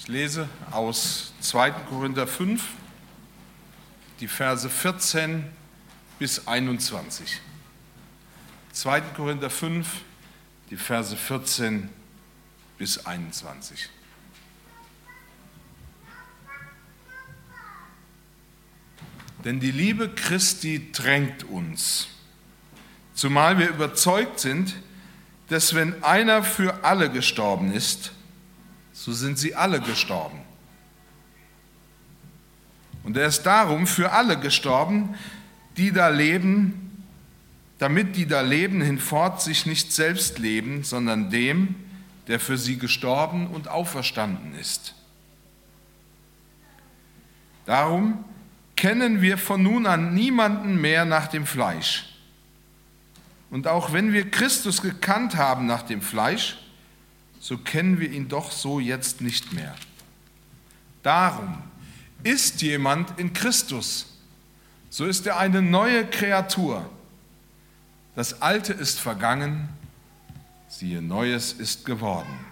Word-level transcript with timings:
Ich 0.00 0.06
lese 0.06 0.48
aus 0.70 1.32
2. 1.40 1.72
Korinther 1.72 2.28
5, 2.28 2.62
die 4.20 4.28
Verse 4.28 4.70
14 4.70 5.44
bis 6.20 6.46
21. 6.46 7.40
2. 8.72 9.00
Korinther 9.00 9.50
5, 9.50 9.88
die 10.70 10.76
Verse 10.76 11.16
14 11.16 11.90
bis 12.78 13.04
21. 13.06 13.88
Denn 19.44 19.58
die 19.58 19.72
Liebe 19.72 20.08
Christi 20.14 20.92
drängt 20.92 21.42
uns, 21.42 22.06
zumal 23.14 23.58
wir 23.58 23.68
überzeugt 23.68 24.38
sind, 24.38 24.76
dass 25.48 25.74
wenn 25.74 26.04
einer 26.04 26.44
für 26.44 26.84
alle 26.84 27.10
gestorben 27.10 27.72
ist, 27.72 28.12
so 28.98 29.12
sind 29.12 29.38
sie 29.38 29.54
alle 29.54 29.80
gestorben. 29.80 30.40
Und 33.04 33.16
er 33.16 33.28
ist 33.28 33.44
darum 33.44 33.86
für 33.86 34.10
alle 34.10 34.36
gestorben, 34.40 35.14
die 35.76 35.92
da 35.92 36.08
leben, 36.08 37.04
damit 37.78 38.16
die 38.16 38.26
da 38.26 38.40
leben 38.40 38.82
hinfort 38.82 39.40
sich 39.40 39.66
nicht 39.66 39.92
selbst 39.92 40.40
leben, 40.40 40.82
sondern 40.82 41.30
dem, 41.30 41.76
der 42.26 42.40
für 42.40 42.58
sie 42.58 42.76
gestorben 42.76 43.46
und 43.46 43.68
auferstanden 43.68 44.58
ist. 44.58 44.96
Darum 47.66 48.24
kennen 48.74 49.22
wir 49.22 49.38
von 49.38 49.62
nun 49.62 49.86
an 49.86 50.12
niemanden 50.12 50.80
mehr 50.80 51.04
nach 51.04 51.28
dem 51.28 51.46
Fleisch. 51.46 52.16
Und 53.48 53.68
auch 53.68 53.92
wenn 53.92 54.12
wir 54.12 54.28
Christus 54.28 54.82
gekannt 54.82 55.36
haben 55.36 55.66
nach 55.66 55.82
dem 55.82 56.02
Fleisch, 56.02 56.58
so 57.40 57.58
kennen 57.58 58.00
wir 58.00 58.10
ihn 58.10 58.28
doch 58.28 58.50
so 58.50 58.80
jetzt 58.80 59.20
nicht 59.20 59.52
mehr. 59.52 59.74
Darum 61.02 61.62
ist 62.22 62.62
jemand 62.62 63.18
in 63.18 63.32
Christus, 63.32 64.18
so 64.90 65.04
ist 65.04 65.26
er 65.26 65.38
eine 65.38 65.62
neue 65.62 66.06
Kreatur. 66.06 66.88
Das 68.14 68.42
Alte 68.42 68.72
ist 68.72 68.98
vergangen, 68.98 69.68
siehe, 70.68 71.00
Neues 71.00 71.52
ist 71.52 71.84
geworden. 71.84 72.46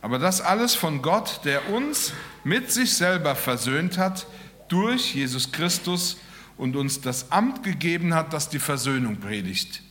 Aber 0.00 0.18
das 0.18 0.40
alles 0.40 0.74
von 0.74 1.02
Gott, 1.02 1.40
der 1.44 1.70
uns 1.70 2.12
mit 2.44 2.70
sich 2.70 2.94
selber 2.94 3.34
versöhnt 3.34 3.98
hat 3.98 4.26
durch 4.68 5.14
Jesus 5.14 5.50
Christus 5.50 6.18
und 6.56 6.76
uns 6.76 7.00
das 7.00 7.32
Amt 7.32 7.62
gegeben 7.62 8.14
hat, 8.14 8.32
das 8.32 8.48
die 8.48 8.58
Versöhnung 8.58 9.16
predigt. 9.18 9.82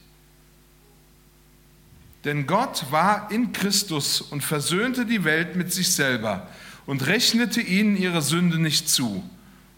Denn 2.27 2.45
Gott 2.45 2.91
war 2.91 3.31
in 3.31 3.53
Christus 3.53 4.19
und 4.19 4.43
versöhnte 4.43 5.05
die 5.05 5.23
Welt 5.23 5.55
mit 5.55 5.71
sich 5.71 5.93
selber 5.93 6.45
und 6.85 7.07
rechnete 7.07 7.61
ihnen 7.61 7.95
ihre 7.95 8.21
Sünde 8.21 8.59
nicht 8.59 8.89
zu 8.89 9.23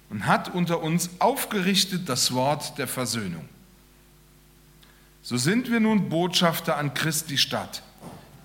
und 0.09 0.25
hat 0.25 0.55
unter 0.55 0.81
uns 0.81 1.11
aufgerichtet 1.19 2.09
das 2.09 2.33
Wort 2.33 2.79
der 2.79 2.87
Versöhnung. 2.87 3.47
So 5.21 5.37
sind 5.37 5.69
wir 5.69 5.79
nun 5.79 6.09
Botschafter 6.09 6.75
an 6.77 6.95
Christi 6.95 7.37
Stadt. 7.37 7.83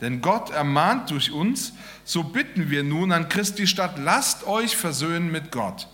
Denn 0.02 0.20
Gott 0.20 0.50
ermahnt 0.50 1.08
durch 1.08 1.32
uns, 1.32 1.72
so 2.04 2.24
bitten 2.24 2.68
wir 2.68 2.84
nun 2.84 3.10
an 3.10 3.30
Christi 3.30 3.66
Stadt, 3.66 3.96
lasst 3.96 4.46
euch 4.46 4.76
versöhnen 4.76 5.32
mit 5.32 5.50
Gott. 5.50 5.88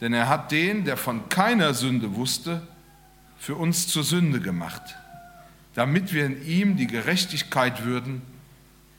Denn 0.00 0.14
er 0.14 0.30
hat 0.30 0.50
den, 0.50 0.86
der 0.86 0.96
von 0.96 1.28
keiner 1.28 1.74
Sünde 1.74 2.16
wusste, 2.16 2.66
für 3.36 3.56
uns 3.56 3.86
zur 3.86 4.02
Sünde 4.02 4.40
gemacht, 4.40 4.96
damit 5.74 6.12
wir 6.12 6.26
in 6.26 6.44
ihm 6.46 6.76
die 6.76 6.86
Gerechtigkeit 6.86 7.84
würden, 7.84 8.22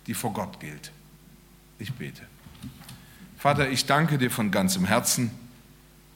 die 0.08 0.14
vor 0.14 0.34
Gott 0.34 0.60
gilt. 0.60 0.92
Ich 1.80 1.94
bete. 1.94 2.22
Vater, 3.38 3.70
ich 3.70 3.86
danke 3.86 4.18
dir 4.18 4.32
von 4.32 4.52
ganzem 4.52 4.86
Herzen, 4.86 5.32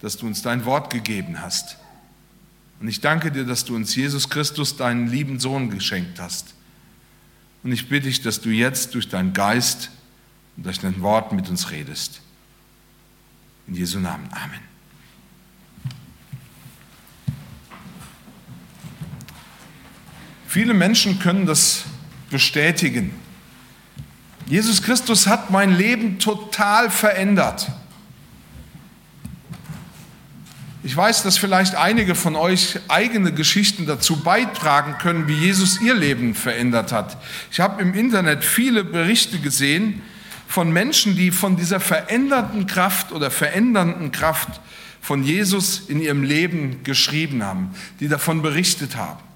dass 0.02 0.18
du 0.18 0.28
uns 0.28 0.42
dein 0.42 0.66
Wort 0.66 0.92
gegeben 0.92 1.42
hast. 1.42 1.78
Und 2.80 2.88
ich 2.88 3.02
danke 3.02 3.32
dir, 3.32 3.46
dass 3.46 3.66
du 3.66 3.76
uns 3.76 3.96
Jesus 3.96 4.30
Christus, 4.30 4.78
deinen 4.78 5.08
lieben 5.08 5.40
Sohn, 5.40 5.70
geschenkt 5.70 6.20
hast. 6.20 6.54
Und 7.64 7.72
ich 7.74 7.90
bitte 7.90 8.08
dich, 8.08 8.22
dass 8.22 8.40
du 8.40 8.50
jetzt 8.50 8.96
durch 8.96 9.10
deinen 9.10 9.34
Geist 9.34 9.92
und 10.56 10.66
durch 10.66 10.80
dein 10.80 11.02
Wort 11.02 11.34
mit 11.34 11.50
uns 11.50 11.72
redest. 11.72 12.22
In 13.68 13.76
Jesu 13.76 14.00
Namen. 14.00 14.30
Amen. 14.32 14.69
Viele 20.50 20.74
Menschen 20.74 21.20
können 21.20 21.46
das 21.46 21.84
bestätigen. 22.32 23.14
Jesus 24.48 24.82
Christus 24.82 25.28
hat 25.28 25.52
mein 25.52 25.78
Leben 25.78 26.18
total 26.18 26.90
verändert. 26.90 27.70
Ich 30.82 30.98
weiß, 30.98 31.22
dass 31.22 31.38
vielleicht 31.38 31.76
einige 31.76 32.16
von 32.16 32.36
euch 32.36 32.80
eigene 32.88 33.32
Geschichten 33.32 33.86
dazu 33.86 34.24
beitragen 34.24 34.96
können, 34.98 35.28
wie 35.28 35.36
Jesus 35.36 35.82
ihr 35.82 35.94
Leben 35.94 36.34
verändert 36.34 36.92
hat. 36.92 37.18
Ich 37.52 37.60
habe 37.60 37.80
im 37.84 37.94
Internet 37.94 38.44
viele 38.44 38.84
Berichte 38.84 39.38
gesehen 39.38 40.02
von 40.48 40.74
Menschen, 40.74 41.16
die 41.16 41.30
von 41.30 41.58
dieser 41.58 41.80
verändernden 41.80 42.66
Kraft 42.66 43.12
oder 43.12 43.30
verändernden 43.30 44.12
Kraft 44.12 44.62
von 45.00 45.24
Jesus 45.24 45.84
in 45.88 46.02
ihrem 46.02 46.24
Leben 46.24 46.84
geschrieben 46.84 47.44
haben, 47.44 47.76
die 48.00 48.08
davon 48.08 48.42
berichtet 48.42 48.96
haben. 48.96 49.29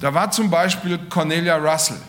Da 0.00 0.12
war 0.12 0.30
zum 0.30 0.50
Beispiel 0.50 0.98
Cornelia 1.08 1.56
Russell. 1.56 2.00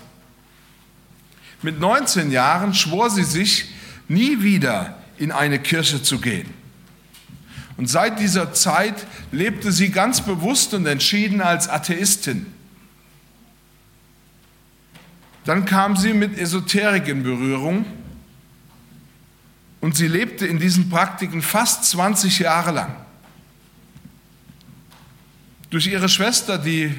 Mit 1.62 1.80
19 1.80 2.32
Jahren 2.32 2.74
schwor 2.74 3.10
sie 3.10 3.24
sich, 3.24 3.70
nie 4.08 4.42
wieder 4.42 4.98
in 5.18 5.32
eine 5.32 5.60
Kirche 5.60 6.02
zu 6.02 6.20
gehen. 6.20 6.54
Und 7.78 7.90
seit 7.90 8.20
dieser 8.20 8.54
Zeit 8.54 9.06
lebte 9.32 9.72
sie 9.72 9.90
ganz 9.90 10.22
bewusst 10.22 10.74
und 10.74 10.86
entschieden 10.86 11.42
als 11.42 11.68
Atheistin. 11.68 12.46
Dann 15.44 15.66
kam 15.66 15.96
sie 15.96 16.14
mit 16.14 16.38
Esoterik 16.38 17.08
in 17.08 17.24
Berührung 17.24 17.86
und 19.82 19.96
sie 19.96 20.08
lebte 20.08 20.48
in 20.48 20.60
diesen 20.60 20.90
Praktiken 20.90 21.42
fast 21.42 21.86
20 21.86 22.40
Jahre 22.40 22.72
lang. 22.72 22.96
Durch 25.70 25.88
ihre 25.88 26.10
Schwester, 26.10 26.58
die 26.58 26.96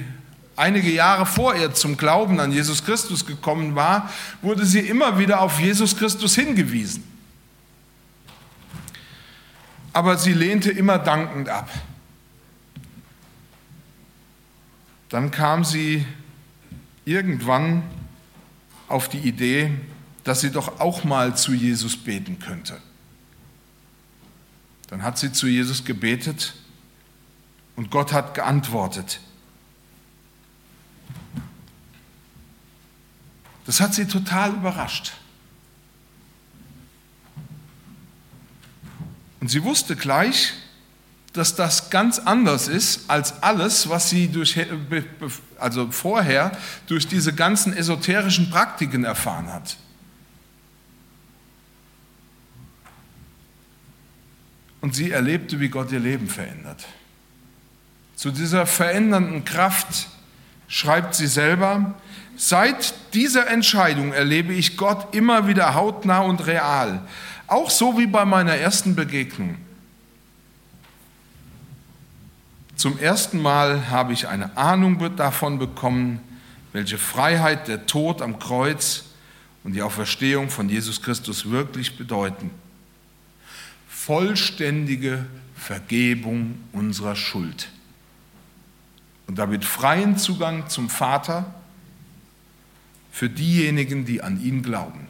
einige 0.57 0.91
Jahre 0.91 1.27
vor 1.27 1.55
ihr 1.55 1.73
zum 1.75 1.97
Glauben 1.97 2.41
an 2.41 2.51
Jesus 2.51 2.85
Christus 2.85 3.27
gekommen 3.27 3.75
war, 3.75 4.11
wurde 4.43 4.65
sie 4.65 4.81
immer 4.81 5.19
wieder 5.19 5.41
auf 5.41 5.61
Jesus 5.61 5.97
Christus 5.97 6.35
hingewiesen. 6.35 7.05
Aber 9.93 10.17
sie 10.17 10.33
lehnte 10.33 10.71
immer 10.71 10.99
dankend 10.99 11.49
ab. 11.49 11.71
Dann 15.09 15.31
kam 15.31 15.65
sie 15.65 16.05
irgendwann 17.05 17.83
auf 18.89 19.09
die 19.09 19.21
Idee, 19.21 19.73
dass 20.25 20.41
sie 20.41 20.51
doch 20.51 20.81
auch 20.81 21.05
mal 21.05 21.37
zu 21.37 21.55
Jesus 21.55 21.97
beten 21.97 22.39
könnte. 22.39 22.79
Dann 24.89 25.03
hat 25.03 25.19
sie 25.19 25.33
zu 25.33 25.47
Jesus 25.47 25.85
gebetet 25.85 26.55
und 27.77 27.91
Gott 27.91 28.13
hat 28.13 28.35
geantwortet. 28.35 29.21
Das 33.67 33.81
hat 33.81 33.95
sie 33.95 34.07
total 34.07 34.53
überrascht. 34.53 35.13
Und 39.41 39.49
sie 39.49 39.63
wusste 39.63 39.97
gleich, 39.97 40.55
dass 41.33 41.55
das 41.55 41.91
ganz 41.91 42.19
anders 42.19 42.67
ist 42.69 43.11
als 43.11 43.43
alles, 43.43 43.89
was 43.89 44.09
sie 44.09 44.29
durch, 44.29 44.59
also 45.59 45.91
vorher 45.91 46.57
durch 46.87 47.07
diese 47.07 47.35
ganzen 47.35 47.77
esoterischen 47.77 48.51
Praktiken 48.51 49.05
erfahren 49.05 49.53
hat. 49.53 49.77
Und 54.81 54.95
sie 54.95 55.11
erlebte, 55.11 55.61
wie 55.61 55.69
Gott 55.69 55.93
ihr 55.93 56.01
Leben 56.01 56.29
verändert. 56.29 56.87
Zu 58.15 58.31
dieser 58.31 58.67
verändernden 58.67 59.45
Kraft 59.45 60.09
schreibt 60.69 61.15
sie 61.15 61.27
selber, 61.27 61.95
Seit 62.37 62.95
dieser 63.15 63.49
Entscheidung 63.49 64.13
erlebe 64.13 64.53
ich 64.53 64.77
Gott 64.77 65.15
immer 65.15 65.49
wieder 65.49 65.75
hautnah 65.75 66.21
und 66.21 66.47
real, 66.47 67.03
auch 67.47 67.71
so 67.71 67.99
wie 67.99 68.07
bei 68.07 68.25
meiner 68.25 68.55
ersten 68.55 68.95
Begegnung. 68.95 69.57
Zum 72.77 72.99
ersten 72.99 73.41
Mal 73.41 73.89
habe 73.89 74.13
ich 74.13 74.29
eine 74.29 74.57
Ahnung 74.57 75.17
davon 75.17 75.59
bekommen, 75.59 76.21
welche 76.75 76.99
Freiheit 76.99 77.69
der 77.69 77.87
Tod 77.87 78.21
am 78.21 78.39
Kreuz 78.39 79.05
und 79.65 79.73
die 79.73 79.81
Auferstehung 79.81 80.51
von 80.51 80.69
Jesus 80.69 81.01
Christus 81.01 81.51
wirklich 81.51 81.97
bedeuten. 81.97 82.51
Vollständige 83.89 85.25
Vergebung 85.57 86.59
unserer 86.73 87.17
Schuld 87.17 87.69
und 89.27 89.39
damit 89.39 89.65
freien 89.65 90.19
Zugang 90.19 90.69
zum 90.69 90.89
Vater 90.89 91.56
für 93.17 93.31
diejenigen, 93.31 94.05
die 94.05 94.23
an 94.23 94.39
ihn 94.45 94.63
glauben. 94.63 95.07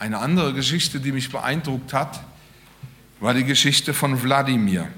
Eine 0.00 0.18
andere 0.18 0.52
Geschichte, 0.52 0.98
die 0.98 1.12
mich 1.12 1.30
beeindruckt 1.30 1.92
hat, 1.92 2.24
war 3.20 3.32
die 3.32 3.44
Geschichte 3.44 3.94
von 3.94 4.20
Wladimir. 4.20 4.88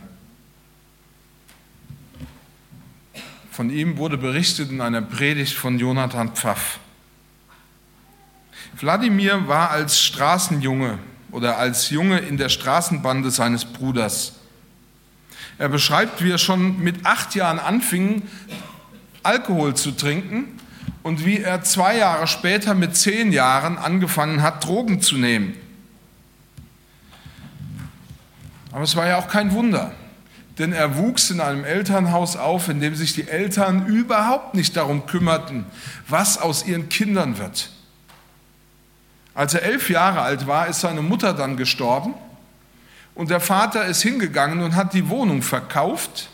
Von 3.50 3.68
ihm 3.68 3.98
wurde 3.98 4.16
berichtet 4.16 4.70
in 4.70 4.80
einer 4.80 5.02
Predigt 5.02 5.52
von 5.52 5.78
Jonathan 5.78 6.34
Pfaff. 6.34 6.78
Wladimir 8.78 9.46
war 9.46 9.72
als 9.72 10.00
Straßenjunge 10.00 11.00
oder 11.32 11.58
als 11.58 11.90
Junge 11.90 12.18
in 12.20 12.38
der 12.38 12.48
Straßenbande 12.48 13.30
seines 13.30 13.66
Bruders. 13.66 14.36
Er 15.58 15.68
beschreibt, 15.68 16.24
wie 16.24 16.30
er 16.30 16.38
schon 16.38 16.82
mit 16.82 17.04
acht 17.04 17.34
Jahren 17.34 17.58
anfing, 17.58 18.22
Alkohol 19.22 19.74
zu 19.74 19.92
trinken 19.92 20.58
und 21.02 21.24
wie 21.24 21.38
er 21.38 21.62
zwei 21.62 21.96
Jahre 21.96 22.26
später 22.26 22.74
mit 22.74 22.96
zehn 22.96 23.32
Jahren 23.32 23.78
angefangen 23.78 24.42
hat, 24.42 24.64
Drogen 24.64 25.00
zu 25.00 25.16
nehmen. 25.16 25.54
Aber 28.72 28.82
es 28.82 28.96
war 28.96 29.06
ja 29.06 29.18
auch 29.18 29.28
kein 29.28 29.52
Wunder, 29.52 29.92
denn 30.58 30.72
er 30.72 30.96
wuchs 30.96 31.30
in 31.30 31.40
einem 31.40 31.64
Elternhaus 31.64 32.36
auf, 32.36 32.68
in 32.68 32.80
dem 32.80 32.94
sich 32.94 33.12
die 33.12 33.28
Eltern 33.28 33.86
überhaupt 33.86 34.54
nicht 34.54 34.76
darum 34.76 35.06
kümmerten, 35.06 35.66
was 36.08 36.38
aus 36.38 36.66
ihren 36.66 36.88
Kindern 36.88 37.38
wird. 37.38 37.70
Als 39.34 39.54
er 39.54 39.62
elf 39.62 39.88
Jahre 39.90 40.22
alt 40.22 40.46
war, 40.46 40.66
ist 40.66 40.80
seine 40.80 41.02
Mutter 41.02 41.32
dann 41.32 41.56
gestorben 41.56 42.14
und 43.14 43.30
der 43.30 43.40
Vater 43.40 43.84
ist 43.86 44.02
hingegangen 44.02 44.62
und 44.62 44.74
hat 44.74 44.94
die 44.94 45.08
Wohnung 45.08 45.42
verkauft. 45.42 46.28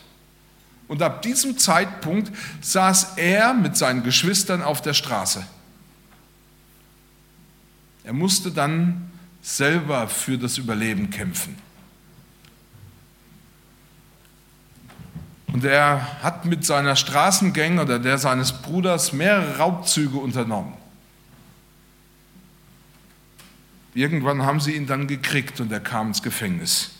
Und 0.89 1.03
ab 1.03 1.21
diesem 1.21 1.57
Zeitpunkt 1.57 2.31
saß 2.61 3.13
er 3.17 3.53
mit 3.53 3.77
seinen 3.77 4.03
Geschwistern 4.03 4.63
auf 4.63 4.81
der 4.81 4.95
Straße. 4.95 5.45
Er 8.03 8.13
musste 8.13 8.51
dann 8.51 9.11
selber 9.41 10.07
für 10.07 10.39
das 10.39 10.57
Überleben 10.57 11.11
kämpfen. 11.11 11.55
Und 15.53 15.63
er 15.63 16.23
hat 16.23 16.45
mit 16.45 16.65
seiner 16.65 16.95
Straßengang 16.95 17.77
oder 17.77 17.99
der 17.99 18.17
seines 18.17 18.51
Bruders 18.51 19.13
mehrere 19.13 19.57
Raubzüge 19.57 20.17
unternommen. 20.17 20.73
Irgendwann 23.93 24.41
haben 24.43 24.59
sie 24.59 24.75
ihn 24.75 24.87
dann 24.87 25.05
gekriegt 25.05 25.59
und 25.59 25.71
er 25.71 25.79
kam 25.79 26.07
ins 26.07 26.23
Gefängnis. 26.23 26.91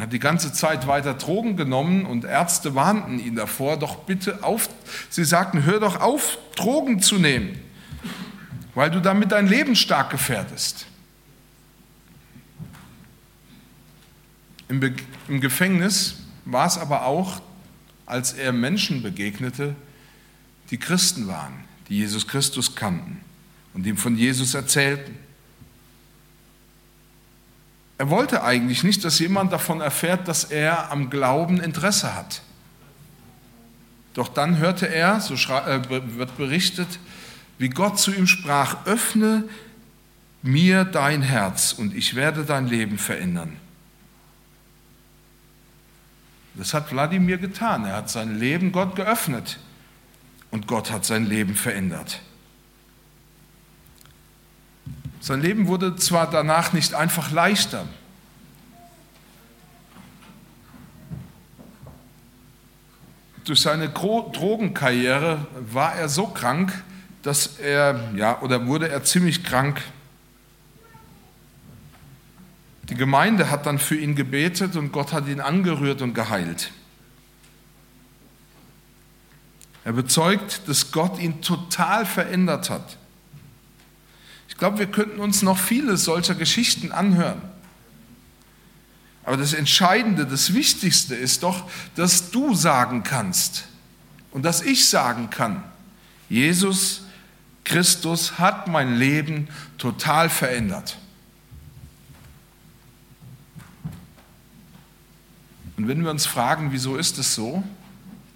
Er 0.00 0.04
hat 0.04 0.14
die 0.14 0.18
ganze 0.18 0.50
Zeit 0.50 0.86
weiter 0.86 1.12
Drogen 1.12 1.58
genommen 1.58 2.06
und 2.06 2.24
Ärzte 2.24 2.74
warnten 2.74 3.18
ihn 3.18 3.34
davor, 3.36 3.78
doch 3.78 3.96
bitte 3.96 4.42
auf, 4.42 4.70
sie 5.10 5.26
sagten, 5.26 5.64
hör 5.66 5.78
doch 5.78 6.00
auf, 6.00 6.38
Drogen 6.56 7.02
zu 7.02 7.18
nehmen, 7.18 7.60
weil 8.74 8.90
du 8.90 9.02
damit 9.02 9.30
dein 9.30 9.46
Leben 9.46 9.76
stark 9.76 10.08
gefährdest. 10.08 10.86
Im, 14.68 14.80
Be 14.80 14.94
Im 15.28 15.42
Gefängnis 15.42 16.22
war 16.46 16.66
es 16.66 16.78
aber 16.78 17.04
auch, 17.04 17.42
als 18.06 18.32
er 18.32 18.52
Menschen 18.52 19.02
begegnete, 19.02 19.74
die 20.70 20.78
Christen 20.78 21.28
waren, 21.28 21.52
die 21.90 21.98
Jesus 21.98 22.26
Christus 22.26 22.74
kannten 22.74 23.20
und 23.74 23.86
ihm 23.86 23.98
von 23.98 24.16
Jesus 24.16 24.54
erzählten. 24.54 25.18
Er 28.00 28.08
wollte 28.08 28.42
eigentlich 28.42 28.82
nicht, 28.82 29.04
dass 29.04 29.18
jemand 29.18 29.52
davon 29.52 29.82
erfährt, 29.82 30.26
dass 30.26 30.44
er 30.44 30.90
am 30.90 31.10
Glauben 31.10 31.60
Interesse 31.60 32.14
hat. 32.14 32.40
Doch 34.14 34.28
dann 34.28 34.56
hörte 34.56 34.86
er, 34.86 35.20
so 35.20 35.34
äh, 35.34 35.82
wird 36.16 36.34
berichtet, 36.38 36.98
wie 37.58 37.68
Gott 37.68 37.98
zu 37.98 38.10
ihm 38.14 38.26
sprach, 38.26 38.86
öffne 38.86 39.44
mir 40.40 40.84
dein 40.84 41.20
Herz 41.20 41.74
und 41.74 41.94
ich 41.94 42.14
werde 42.14 42.46
dein 42.46 42.68
Leben 42.68 42.96
verändern. 42.96 43.58
Das 46.54 46.72
hat 46.72 46.90
Wladimir 46.92 47.36
getan. 47.36 47.84
Er 47.84 47.96
hat 47.96 48.08
sein 48.08 48.38
Leben 48.38 48.72
Gott 48.72 48.96
geöffnet 48.96 49.58
und 50.50 50.66
Gott 50.66 50.90
hat 50.90 51.04
sein 51.04 51.26
Leben 51.26 51.54
verändert. 51.54 52.22
Sein 55.20 55.42
Leben 55.42 55.66
wurde 55.66 55.96
zwar 55.96 56.30
danach 56.30 56.72
nicht 56.72 56.94
einfach 56.94 57.30
leichter, 57.30 57.86
durch 63.44 63.60
seine 63.60 63.88
Drogenkarriere 63.88 65.44
war 65.72 65.96
er 65.96 66.08
so 66.08 66.28
krank, 66.28 66.84
dass 67.22 67.58
er, 67.58 68.12
ja, 68.14 68.40
oder 68.42 68.66
wurde 68.66 68.88
er 68.88 69.02
ziemlich 69.02 69.42
krank. 69.42 69.82
Die 72.84 72.94
Gemeinde 72.94 73.50
hat 73.50 73.66
dann 73.66 73.78
für 73.78 73.96
ihn 73.96 74.14
gebetet 74.14 74.76
und 74.76 74.92
Gott 74.92 75.12
hat 75.12 75.26
ihn 75.26 75.40
angerührt 75.40 76.00
und 76.00 76.14
geheilt. 76.14 76.70
Er 79.84 79.94
bezeugt, 79.94 80.68
dass 80.68 80.92
Gott 80.92 81.18
ihn 81.18 81.42
total 81.42 82.06
verändert 82.06 82.70
hat 82.70 82.99
glaube, 84.56 84.78
wir 84.78 84.86
könnten 84.86 85.20
uns 85.20 85.42
noch 85.42 85.58
viele 85.58 85.96
solcher 85.96 86.34
Geschichten 86.34 86.92
anhören. 86.92 87.40
Aber 89.24 89.36
das 89.36 89.52
Entscheidende, 89.52 90.26
das 90.26 90.54
Wichtigste 90.54 91.14
ist 91.14 91.42
doch, 91.42 91.70
dass 91.94 92.30
du 92.30 92.54
sagen 92.54 93.02
kannst 93.02 93.64
und 94.32 94.42
dass 94.44 94.62
ich 94.62 94.88
sagen 94.88 95.30
kann, 95.30 95.62
Jesus 96.28 97.02
Christus 97.64 98.38
hat 98.38 98.66
mein 98.66 98.96
Leben 98.96 99.48
total 99.78 100.28
verändert. 100.28 100.98
Und 105.76 105.88
wenn 105.88 106.02
wir 106.02 106.10
uns 106.10 106.26
fragen, 106.26 106.72
wieso 106.72 106.96
ist 106.96 107.18
es 107.18 107.34
so, 107.34 107.62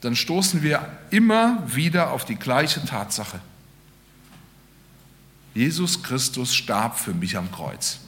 dann 0.00 0.16
stoßen 0.16 0.62
wir 0.62 0.86
immer 1.10 1.62
wieder 1.66 2.10
auf 2.10 2.24
die 2.24 2.36
gleiche 2.36 2.84
Tatsache. 2.84 3.40
Jesus 5.54 6.02
Christus 6.02 6.54
starb 6.54 6.98
für 6.98 7.14
mich 7.14 7.36
am 7.36 7.50
Kreuz. 7.50 8.00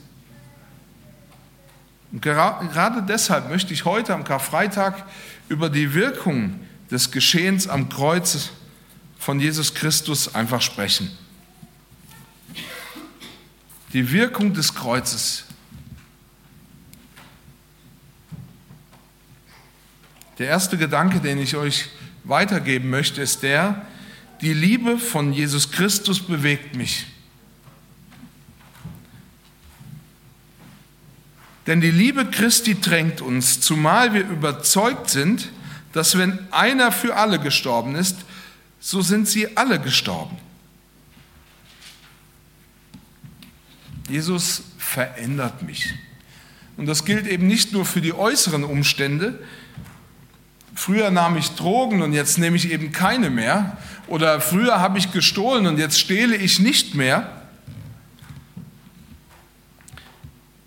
Und 2.10 2.20
gerade 2.22 3.02
deshalb 3.02 3.48
möchte 3.48 3.72
ich 3.72 3.84
heute 3.84 4.14
am 4.14 4.24
Karfreitag 4.24 5.04
über 5.48 5.70
die 5.70 5.94
Wirkung 5.94 6.58
des 6.90 7.10
Geschehens 7.10 7.68
am 7.68 7.88
Kreuz 7.88 8.50
von 9.18 9.40
Jesus 9.40 9.74
Christus 9.74 10.34
einfach 10.34 10.62
sprechen. 10.62 11.10
Die 13.92 14.10
Wirkung 14.12 14.52
des 14.52 14.74
Kreuzes. 14.74 15.44
Der 20.38 20.48
erste 20.48 20.76
Gedanke, 20.76 21.20
den 21.20 21.38
ich 21.38 21.56
euch 21.56 21.88
weitergeben 22.24 22.90
möchte, 22.90 23.22
ist 23.22 23.42
der, 23.42 23.86
die 24.42 24.52
Liebe 24.52 24.98
von 24.98 25.32
Jesus 25.32 25.70
Christus 25.70 26.20
bewegt 26.20 26.76
mich. 26.76 27.06
Denn 31.66 31.80
die 31.80 31.90
Liebe 31.90 32.26
Christi 32.26 32.80
drängt 32.80 33.20
uns, 33.20 33.60
zumal 33.60 34.14
wir 34.14 34.28
überzeugt 34.28 35.10
sind, 35.10 35.48
dass 35.92 36.16
wenn 36.16 36.38
einer 36.52 36.92
für 36.92 37.16
alle 37.16 37.38
gestorben 37.38 37.96
ist, 37.96 38.16
so 38.78 39.00
sind 39.00 39.26
sie 39.26 39.56
alle 39.56 39.80
gestorben. 39.80 40.38
Jesus 44.08 44.62
verändert 44.78 45.62
mich. 45.62 45.92
Und 46.76 46.86
das 46.86 47.04
gilt 47.04 47.26
eben 47.26 47.46
nicht 47.46 47.72
nur 47.72 47.84
für 47.84 48.00
die 48.00 48.12
äußeren 48.12 48.62
Umstände. 48.62 49.42
Früher 50.74 51.10
nahm 51.10 51.36
ich 51.36 51.52
Drogen 51.52 52.02
und 52.02 52.12
jetzt 52.12 52.38
nehme 52.38 52.56
ich 52.56 52.70
eben 52.70 52.92
keine 52.92 53.30
mehr. 53.30 53.78
Oder 54.06 54.40
früher 54.40 54.78
habe 54.78 54.98
ich 54.98 55.10
gestohlen 55.10 55.66
und 55.66 55.78
jetzt 55.78 55.98
stehle 55.98 56.36
ich 56.36 56.60
nicht 56.60 56.94
mehr. 56.94 57.48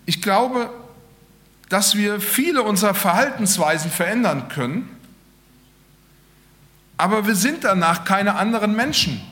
Ich 0.04 0.20
glaube, 0.20 0.70
dass 1.70 1.94
wir 1.94 2.20
viele 2.20 2.62
unserer 2.62 2.94
Verhaltensweisen 2.94 3.90
verändern 3.90 4.48
können, 4.48 4.88
aber 6.98 7.26
wir 7.26 7.36
sind 7.36 7.64
danach 7.64 8.04
keine 8.04 8.34
anderen 8.34 8.76
Menschen. 8.76 9.22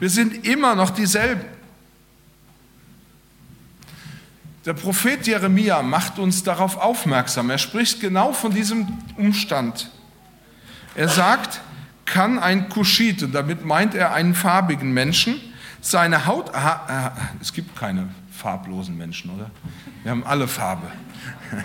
Wir 0.00 0.10
sind 0.10 0.44
immer 0.44 0.74
noch 0.74 0.90
dieselben. 0.90 1.44
Der 4.64 4.72
Prophet 4.72 5.26
Jeremia 5.26 5.82
macht 5.82 6.18
uns 6.18 6.42
darauf 6.42 6.78
aufmerksam. 6.78 7.50
Er 7.50 7.58
spricht 7.58 8.00
genau 8.00 8.32
von 8.32 8.52
diesem 8.52 8.88
Umstand. 9.16 9.90
Er 10.94 11.08
sagt, 11.08 11.60
kann 12.06 12.38
ein 12.38 12.68
Kuschit, 12.70 13.22
und 13.22 13.32
damit 13.32 13.64
meint 13.64 13.94
er 13.94 14.14
einen 14.14 14.34
farbigen 14.34 14.92
Menschen, 14.92 15.40
seine 15.80 16.26
Haut, 16.26 16.54
aha, 16.54 17.12
es 17.40 17.52
gibt 17.52 17.76
keine 17.76 18.08
farblosen 18.42 18.98
Menschen, 18.98 19.30
oder? 19.30 19.50
Wir 20.02 20.10
haben 20.10 20.24
alle 20.24 20.48
Farbe. 20.48 20.90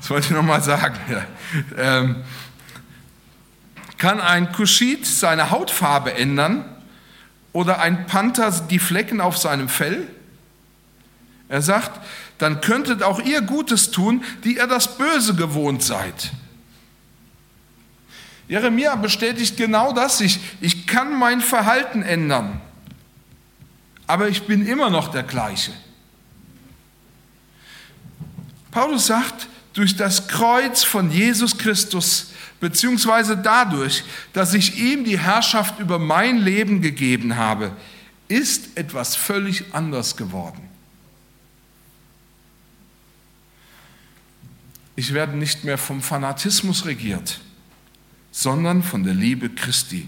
Das 0.00 0.10
wollte 0.10 0.26
ich 0.26 0.32
nochmal 0.32 0.60
sagen. 0.60 0.98
Ähm, 1.78 2.24
kann 3.98 4.20
ein 4.20 4.50
Kuschit 4.50 5.06
seine 5.06 5.52
Hautfarbe 5.52 6.12
ändern, 6.14 6.64
oder 7.52 7.80
ein 7.80 8.06
Panther 8.06 8.50
die 8.50 8.78
Flecken 8.78 9.20
auf 9.20 9.36
seinem 9.38 9.68
Fell? 9.68 10.08
Er 11.48 11.62
sagt, 11.62 12.00
dann 12.38 12.60
könntet 12.60 13.02
auch 13.02 13.20
ihr 13.20 13.42
Gutes 13.42 13.90
tun, 13.90 14.24
die 14.44 14.56
ihr 14.56 14.66
das 14.66 14.96
Böse 14.96 15.34
gewohnt 15.34 15.82
seid. 15.82 16.32
Jeremia 18.48 18.96
bestätigt 18.96 19.56
genau 19.56 19.92
das. 19.92 20.20
Ich, 20.20 20.40
ich 20.60 20.86
kann 20.86 21.18
mein 21.18 21.40
Verhalten 21.40 22.02
ändern, 22.02 22.60
aber 24.12 24.28
ich 24.28 24.42
bin 24.42 24.66
immer 24.66 24.90
noch 24.90 25.08
der 25.08 25.22
gleiche. 25.22 25.72
Paulus 28.70 29.06
sagt, 29.06 29.48
durch 29.72 29.96
das 29.96 30.28
Kreuz 30.28 30.84
von 30.84 31.10
Jesus 31.10 31.56
Christus, 31.56 32.32
beziehungsweise 32.60 33.38
dadurch, 33.38 34.04
dass 34.34 34.52
ich 34.52 34.76
ihm 34.76 35.04
die 35.04 35.18
Herrschaft 35.18 35.78
über 35.78 35.98
mein 35.98 36.36
Leben 36.36 36.82
gegeben 36.82 37.38
habe, 37.38 37.74
ist 38.28 38.76
etwas 38.76 39.16
völlig 39.16 39.72
anders 39.72 40.14
geworden. 40.14 40.68
Ich 44.94 45.14
werde 45.14 45.38
nicht 45.38 45.64
mehr 45.64 45.78
vom 45.78 46.02
Fanatismus 46.02 46.84
regiert, 46.84 47.40
sondern 48.30 48.82
von 48.82 49.04
der 49.04 49.14
Liebe 49.14 49.48
Christi. 49.48 50.06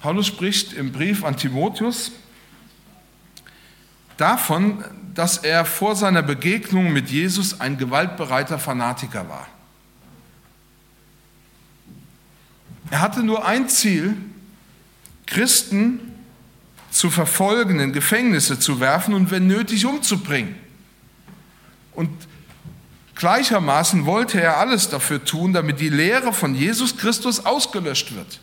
Paulus 0.00 0.26
spricht 0.26 0.72
im 0.72 0.92
Brief 0.92 1.24
an 1.24 1.36
Timotheus 1.36 2.12
davon, 4.16 4.84
dass 5.14 5.38
er 5.38 5.64
vor 5.64 5.96
seiner 5.96 6.22
Begegnung 6.22 6.92
mit 6.92 7.10
Jesus 7.10 7.60
ein 7.60 7.78
gewaltbereiter 7.78 8.58
Fanatiker 8.58 9.28
war. 9.28 9.48
Er 12.90 13.00
hatte 13.00 13.22
nur 13.22 13.46
ein 13.46 13.68
Ziel, 13.68 14.16
Christen 15.26 16.00
zu 16.90 17.10
verfolgen, 17.10 17.80
in 17.80 17.92
Gefängnisse 17.92 18.58
zu 18.58 18.80
werfen 18.80 19.14
und 19.14 19.30
wenn 19.30 19.46
nötig 19.46 19.84
umzubringen. 19.86 20.54
Und 21.92 22.10
gleichermaßen 23.16 24.06
wollte 24.06 24.40
er 24.40 24.58
alles 24.58 24.88
dafür 24.88 25.24
tun, 25.24 25.52
damit 25.52 25.80
die 25.80 25.88
Lehre 25.88 26.32
von 26.32 26.54
Jesus 26.54 26.96
Christus 26.96 27.44
ausgelöscht 27.44 28.14
wird. 28.14 28.40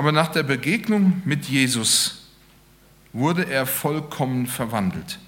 Aber 0.00 0.12
nach 0.12 0.28
der 0.28 0.44
Begegnung 0.44 1.20
mit 1.26 1.44
Jesus 1.44 2.22
wurde 3.12 3.46
er 3.46 3.66
vollkommen 3.66 4.46
verwandelt. 4.46 5.18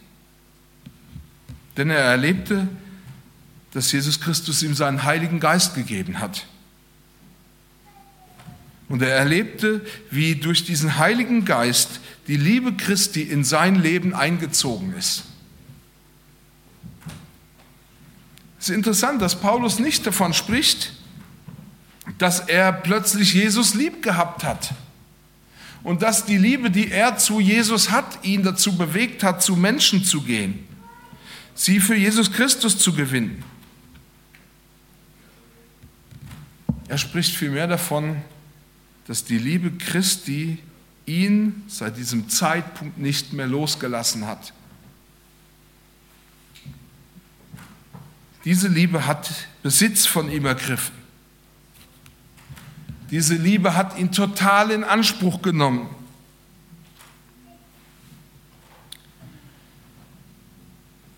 Denn 1.77 1.91
er 1.91 1.99
erlebte, 1.99 2.69
dass 3.73 3.93
Jesus 3.93 4.19
Christus 4.19 4.63
ihm 4.63 4.75
seinen 4.75 5.03
Heiligen 5.03 5.41
Geist 5.41 5.75
gegeben 5.75 6.21
hat. 6.21 6.47
Und 8.89 9.03
er 9.03 9.15
erlebte, 9.15 9.85
wie 10.11 10.37
durch 10.37 10.65
diesen 10.65 10.97
Heiligen 10.97 11.45
Geist 11.45 12.01
die 12.27 12.39
Liebe 12.39 12.73
Christi 12.73 13.21
in 13.21 13.45
sein 13.45 13.75
Leben 13.75 14.15
eingezogen 14.15 14.95
ist. 14.95 15.25
Es 18.59 18.71
ist 18.71 18.75
interessant, 18.75 19.21
dass 19.21 19.39
Paulus 19.39 19.79
nicht 19.79 20.07
davon 20.07 20.33
spricht, 20.33 20.95
dass 22.23 22.39
er 22.39 22.73
plötzlich 22.73 23.35
Jesus 23.35 23.75
lieb 23.75 24.01
gehabt 24.01 24.45
hat 24.45 24.75
und 25.83 26.03
dass 26.03 26.25
die 26.25 26.39
Liebe, 26.39 26.71
die 26.71 26.89
er 26.89 27.19
zu 27.19 27.41
Jesus 27.41 27.91
hat, 27.91 28.25
ihn 28.25 28.45
dazu 28.45 28.77
bewegt 28.77 29.25
hat, 29.25 29.43
zu 29.43 29.57
Menschen 29.57 30.05
zu 30.05 30.23
gehen, 30.23 30.65
sie 31.57 31.81
für 31.81 31.97
Jesus 31.97 32.31
Christus 32.31 32.79
zu 32.79 32.93
gewinnen. 32.93 33.43
Er 36.87 36.97
spricht 36.97 37.35
vielmehr 37.35 37.67
davon, 37.67 38.23
dass 39.09 39.25
die 39.25 39.39
Liebe 39.39 39.73
Christi 39.73 40.59
ihn 41.07 41.65
seit 41.67 41.97
diesem 41.97 42.29
Zeitpunkt 42.29 42.99
nicht 42.99 43.33
mehr 43.33 43.49
losgelassen 43.49 44.29
hat. 44.29 44.53
Diese 48.45 48.69
Liebe 48.69 49.07
hat 49.07 49.29
Besitz 49.65 50.07
von 50.07 50.31
ihm 50.31 50.47
ergriffen. 50.47 51.02
Diese 53.13 53.35
Liebe 53.35 53.77
hat 53.77 53.99
ihn 53.99 54.11
total 54.11 54.71
in 54.71 54.85
Anspruch 54.85 55.43
genommen. 55.43 55.87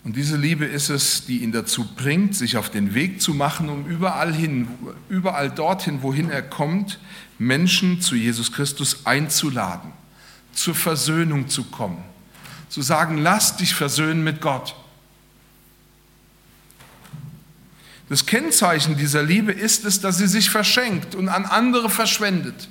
Und 0.03 0.17
diese 0.17 0.37
Liebe 0.37 0.65
ist 0.65 0.91
es, 0.91 1.25
die 1.25 1.39
ihn 1.39 1.53
dazu 1.53 1.87
bringt, 1.97 2.35
sich 2.35 2.57
auf 2.57 2.69
den 2.69 2.95
Weg 2.95 3.23
zu 3.23 3.33
machen, 3.33 3.69
um 3.69 3.87
überall 3.87 4.35
hin, 4.35 4.69
überall 5.09 5.51
dorthin, 5.51 6.03
wohin 6.03 6.31
er 6.31 6.43
kommt, 6.43 6.99
Menschen 7.39 8.01
zu 8.01 8.17
Jesus 8.17 8.51
Christus 8.51 9.07
einzuladen, 9.07 9.93
zur 10.53 10.75
Versöhnung 10.75 11.49
zu 11.49 11.63
kommen, 11.63 12.03
zu 12.69 12.83
sagen, 12.83 13.19
lass 13.19 13.57
dich 13.57 13.73
versöhnen 13.73 14.25
mit 14.25 14.41
Gott. 14.41 14.75
Das 18.09 18.27
Kennzeichen 18.27 18.97
dieser 18.97 19.23
Liebe 19.23 19.53
ist 19.53 19.85
es, 19.85 20.01
dass 20.01 20.19
sie 20.19 20.27
sich 20.27 20.51
verschenkt 20.51 21.15
und 21.15 21.29
an 21.29 21.47
andere 21.47 21.89
verschwendet. 21.89 22.69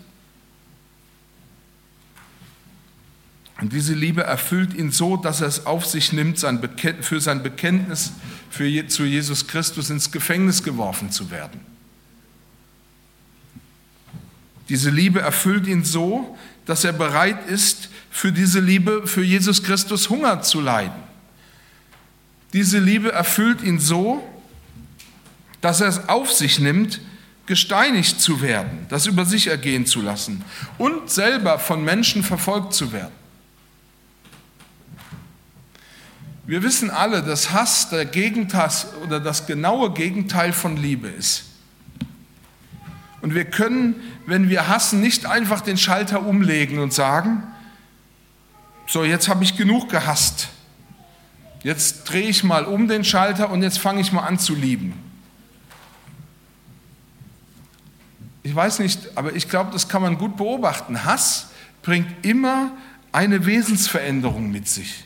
Und 3.59 3.71
diese 3.73 3.93
Liebe 3.93 4.23
erfüllt 4.23 4.73
ihn 4.73 4.91
so, 4.91 5.17
dass 5.17 5.41
er 5.41 5.47
es 5.47 5.65
auf 5.65 5.85
sich 5.85 6.11
nimmt, 6.11 6.45
für 7.01 7.21
sein 7.21 7.41
Bekenntnis 7.41 8.11
für, 8.49 8.87
zu 8.87 9.05
Jesus 9.05 9.47
Christus 9.47 9.89
ins 9.89 10.11
Gefängnis 10.11 10.61
geworfen 10.63 11.11
zu 11.11 11.31
werden. 11.31 11.61
Diese 14.69 14.89
Liebe 14.89 15.21
erfüllt 15.21 15.65
ihn 15.67 15.83
so, 15.83 16.37
dass 16.65 16.83
er 16.83 16.93
bereit 16.93 17.47
ist, 17.49 17.89
für 18.11 18.31
diese 18.31 18.59
Liebe, 18.59 19.07
für 19.07 19.23
Jesus 19.23 19.63
Christus 19.63 20.09
Hunger 20.09 20.41
zu 20.41 20.61
leiden. 20.61 21.01
Diese 22.53 22.79
Liebe 22.79 23.11
erfüllt 23.11 23.63
ihn 23.63 23.79
so, 23.79 24.23
dass 25.63 25.79
er 25.79 25.87
es 25.87 26.09
auf 26.09 26.29
sich 26.29 26.59
nimmt, 26.59 26.99
gesteinigt 27.45 28.19
zu 28.19 28.41
werden, 28.41 28.85
das 28.89 29.05
über 29.05 29.23
sich 29.23 29.47
ergehen 29.47 29.85
zu 29.85 30.01
lassen 30.01 30.43
und 30.77 31.09
selber 31.09 31.57
von 31.57 31.85
Menschen 31.85 32.21
verfolgt 32.21 32.73
zu 32.73 32.91
werden. 32.91 33.13
Wir 36.45 36.63
wissen 36.63 36.91
alle, 36.91 37.23
dass 37.23 37.53
Hass 37.53 37.89
der 37.89 38.03
Gegenteil 38.03 38.71
oder 39.05 39.21
das 39.21 39.47
genaue 39.47 39.93
Gegenteil 39.93 40.51
von 40.51 40.75
Liebe 40.75 41.07
ist. 41.07 41.45
Und 43.21 43.33
wir 43.33 43.45
können, 43.45 43.95
wenn 44.25 44.49
wir 44.49 44.67
hassen, 44.67 44.99
nicht 44.99 45.25
einfach 45.25 45.61
den 45.61 45.77
Schalter 45.77 46.25
umlegen 46.25 46.79
und 46.79 46.91
sagen, 46.91 47.41
so 48.85 49.05
jetzt 49.05 49.29
habe 49.29 49.45
ich 49.45 49.55
genug 49.55 49.87
gehasst. 49.87 50.49
Jetzt 51.63 52.03
drehe 52.03 52.27
ich 52.27 52.43
mal 52.43 52.65
um 52.65 52.89
den 52.89 53.05
Schalter 53.05 53.49
und 53.49 53.63
jetzt 53.63 53.79
fange 53.79 54.01
ich 54.01 54.11
mal 54.11 54.27
an 54.27 54.39
zu 54.39 54.55
lieben. 54.55 55.02
Ich 58.43 58.53
weiß 58.53 58.79
nicht, 58.79 59.17
aber 59.17 59.33
ich 59.33 59.49
glaube, 59.49 59.71
das 59.71 59.87
kann 59.87 60.01
man 60.01 60.17
gut 60.17 60.35
beobachten. 60.35 61.05
Hass 61.05 61.47
bringt 61.81 62.25
immer 62.25 62.71
eine 63.13 63.45
Wesensveränderung 63.45 64.51
mit 64.51 64.67
sich. 64.67 65.05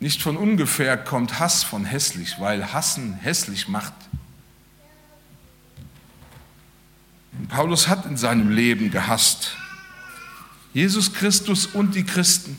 Nicht 0.00 0.22
von 0.22 0.36
ungefähr 0.36 0.96
kommt 0.96 1.38
Hass 1.38 1.62
von 1.62 1.84
hässlich, 1.84 2.40
weil 2.40 2.72
Hassen 2.72 3.14
hässlich 3.14 3.68
macht. 3.68 3.92
Und 7.38 7.48
Paulus 7.48 7.88
hat 7.88 8.06
in 8.06 8.16
seinem 8.16 8.50
Leben 8.50 8.90
gehasst. 8.90 9.56
Jesus 10.72 11.12
Christus 11.12 11.66
und 11.66 11.94
die 11.94 12.04
Christen. 12.04 12.56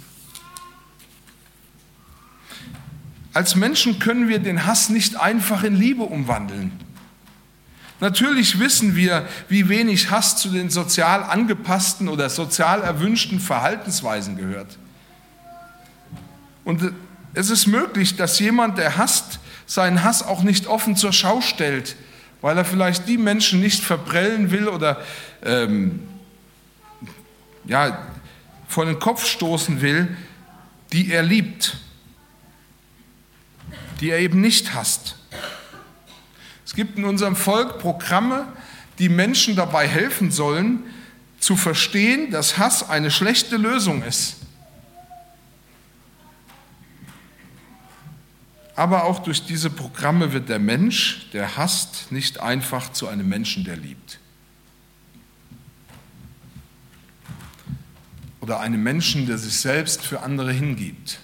Als 3.33 3.55
Menschen 3.55 3.99
können 3.99 4.29
wir 4.29 4.39
den 4.39 4.65
Hass 4.65 4.89
nicht 4.89 5.15
einfach 5.15 5.63
in 5.63 5.75
Liebe 5.75 6.03
umwandeln. 6.03 6.71
Natürlich 7.99 8.59
wissen 8.59 8.95
wir, 8.95 9.27
wie 9.47 9.69
wenig 9.69 10.11
Hass 10.11 10.37
zu 10.37 10.49
den 10.49 10.69
sozial 10.69 11.23
angepassten 11.23 12.09
oder 12.09 12.29
sozial 12.29 12.81
erwünschten 12.81 13.39
Verhaltensweisen 13.39 14.37
gehört. 14.37 14.77
Und 16.63 16.93
es 17.33 17.49
ist 17.49 17.65
möglich, 17.67 18.15
dass 18.15 18.39
jemand, 18.39 18.77
der 18.77 18.97
hasst, 18.97 19.39
seinen 19.65 20.03
Hass 20.03 20.21
auch 20.21 20.43
nicht 20.43 20.67
offen 20.67 20.95
zur 20.95 21.13
Schau 21.13 21.41
stellt, 21.41 21.95
weil 22.41 22.57
er 22.57 22.65
vielleicht 22.65 23.07
die 23.07 23.17
Menschen 23.17 23.59
nicht 23.61 23.81
verprellen 23.81 24.51
will 24.51 24.67
oder 24.67 25.01
ähm, 25.43 26.01
ja, 27.65 27.97
vor 28.67 28.85
den 28.85 28.99
Kopf 28.99 29.25
stoßen 29.25 29.81
will, 29.81 30.15
die 30.91 31.11
er 31.11 31.23
liebt, 31.23 31.77
die 34.03 34.09
er 34.09 34.19
eben 34.19 34.41
nicht 34.41 34.73
hasst. 34.73 35.15
Es 36.65 36.75
gibt 36.75 36.97
in 36.97 37.05
unserem 37.05 37.37
Volk 37.37 37.79
Programme, 37.79 38.45
die 38.99 39.07
Menschen 39.07 39.55
dabei 39.55 39.87
helfen 39.87 40.29
sollen, 40.29 40.83
zu 41.39 41.55
verstehen, 41.55 42.29
dass 42.29 42.57
Hass 42.57 42.89
eine 42.89 43.09
schlechte 43.09 43.55
Lösung 43.55 44.03
ist. 44.03 44.35
aber 48.75 49.03
auch 49.03 49.19
durch 49.19 49.45
diese 49.45 49.69
Programme 49.69 50.33
wird 50.33 50.49
der 50.49 50.59
Mensch, 50.59 51.29
der 51.31 51.57
hasst, 51.57 52.11
nicht 52.11 52.39
einfach 52.39 52.91
zu 52.91 53.07
einem 53.07 53.29
Menschen, 53.29 53.63
der 53.63 53.77
liebt. 53.77 54.19
Oder 58.41 58.59
einem 58.59 58.81
Menschen, 58.81 59.27
der 59.27 59.37
sich 59.37 59.57
selbst 59.57 60.01
für 60.01 60.21
andere 60.21 60.51
hingibt. 60.51 61.19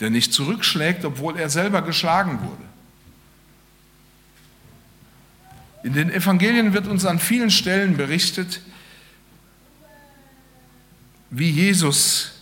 Der 0.00 0.10
nicht 0.10 0.32
zurückschlägt, 0.32 1.04
obwohl 1.04 1.38
er 1.38 1.50
selber 1.50 1.82
geschlagen 1.82 2.40
wurde. 2.42 2.64
In 5.82 5.92
den 5.94 6.10
Evangelien 6.10 6.72
wird 6.74 6.86
uns 6.86 7.04
an 7.06 7.18
vielen 7.18 7.50
Stellen 7.50 7.96
berichtet, 7.96 8.60
wie 11.30 11.50
Jesus 11.50 12.32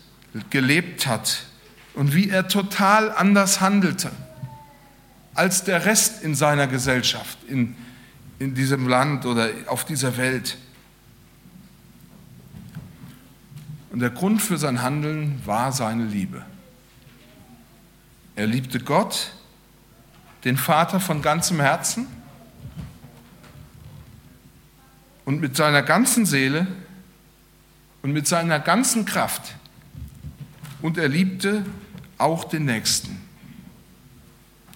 gelebt 0.50 1.06
hat 1.06 1.44
und 1.94 2.14
wie 2.14 2.30
er 2.30 2.48
total 2.48 3.12
anders 3.12 3.60
handelte 3.60 4.10
als 5.34 5.62
der 5.62 5.84
Rest 5.84 6.24
in 6.24 6.34
seiner 6.34 6.66
Gesellschaft, 6.66 7.38
in, 7.46 7.76
in 8.40 8.56
diesem 8.56 8.88
Land 8.88 9.24
oder 9.24 9.50
auf 9.66 9.84
dieser 9.84 10.16
Welt. 10.16 10.58
Und 13.92 14.00
der 14.00 14.10
Grund 14.10 14.42
für 14.42 14.58
sein 14.58 14.82
Handeln 14.82 15.40
war 15.44 15.70
seine 15.70 16.06
Liebe. 16.06 16.44
Er 18.38 18.46
liebte 18.46 18.78
Gott, 18.78 19.32
den 20.44 20.56
Vater 20.56 21.00
von 21.00 21.22
ganzem 21.22 21.58
Herzen 21.58 22.06
und 25.24 25.40
mit 25.40 25.56
seiner 25.56 25.82
ganzen 25.82 26.24
Seele 26.24 26.68
und 28.00 28.12
mit 28.12 28.28
seiner 28.28 28.60
ganzen 28.60 29.04
Kraft. 29.04 29.56
Und 30.82 30.98
er 30.98 31.08
liebte 31.08 31.66
auch 32.16 32.44
den 32.44 32.66
Nächsten. 32.66 33.20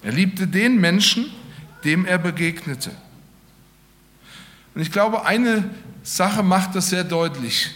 Er 0.02 0.10
liebte 0.10 0.48
den 0.48 0.80
Menschen, 0.80 1.26
dem 1.84 2.04
er 2.04 2.18
begegnete. 2.18 2.90
Und 4.74 4.80
ich 4.82 4.90
glaube, 4.90 5.24
eine 5.24 5.70
Sache 6.02 6.42
macht 6.42 6.74
das 6.74 6.88
sehr 6.88 7.04
deutlich. 7.04 7.70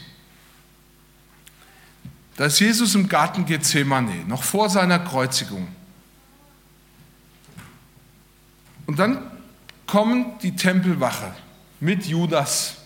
Da 2.37 2.47
ist 2.47 2.61
Jesus 2.61 2.95
im 2.95 3.09
Garten 3.09 3.47
Gethsemane, 3.47 4.25
noch 4.27 4.43
vor 4.43 4.69
seiner 4.69 4.99
Kreuzigung. 4.99 5.69
Und 8.87 8.99
dann 8.99 9.31
kommt 9.87 10.43
die 10.43 10.55
Tempelwache 10.55 11.35
mit 11.81 12.07
Judas. 12.07 12.77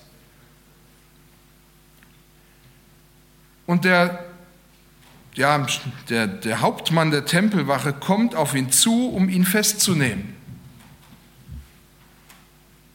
Und 3.67 3.85
der 3.85 4.31
ja, 5.35 5.65
der, 6.09 6.27
der 6.27 6.61
Hauptmann 6.61 7.11
der 7.11 7.25
Tempelwache 7.25 7.93
kommt 7.93 8.35
auf 8.35 8.55
ihn 8.55 8.71
zu, 8.73 9.11
um 9.11 9.29
ihn 9.29 9.45
festzunehmen. 9.45 10.35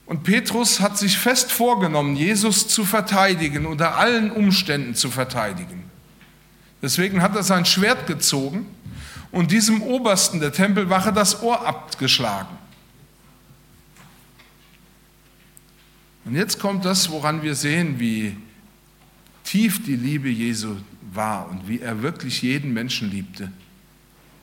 Und 0.06 0.24
Petrus 0.24 0.80
hat 0.80 0.98
sich 0.98 1.18
fest 1.18 1.52
vorgenommen, 1.52 2.16
Jesus 2.16 2.68
zu 2.68 2.86
verteidigen, 2.86 3.66
unter 3.66 3.98
allen 3.98 4.30
Umständen 4.32 4.94
zu 4.94 5.10
verteidigen. 5.10 5.85
Deswegen 6.86 7.24
hat 7.24 7.36
er 7.36 7.42
sein 7.42 7.66
Schwert 7.66 8.06
gezogen 8.06 8.68
und 9.32 9.50
diesem 9.50 9.82
Obersten 9.82 10.40
der 10.40 10.54
Tempelwache 10.54 11.12
das 11.12 11.42
Ohr 11.42 11.66
abgeschlagen. 11.66 12.56
Und 16.26 16.36
jetzt 16.36 16.60
kommt 16.60 16.86
das, 16.86 17.10
woran 17.10 17.42
wir 17.42 17.56
sehen, 17.56 18.00
wie 18.00 18.38
tief 19.44 19.84
die 19.84 19.96
Liebe 19.96 20.30
Jesu 20.30 20.76
war 21.12 21.50
und 21.50 21.68
wie 21.68 21.80
er 21.80 22.04
wirklich 22.04 22.44
jeden 22.44 22.72
Menschen 22.72 23.10
liebte. 23.10 23.52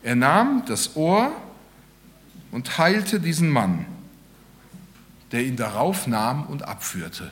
Er 0.03 0.17
nahm 0.17 0.65
das 0.67 0.97
Ohr 0.97 1.31
und 2.51 2.77
heilte 2.77 3.21
diesen 3.21 3.51
Mann, 3.51 3.87
der 5.31 5.45
ihn 5.45 5.55
darauf 5.55 6.09
nahm 6.09 6.45
und 6.47 6.64
abführte 6.64 7.31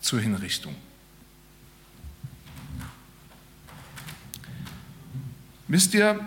zur 0.00 0.20
Hinrichtung. 0.20 0.76
Wisst 5.68 5.94
ihr, 5.94 6.20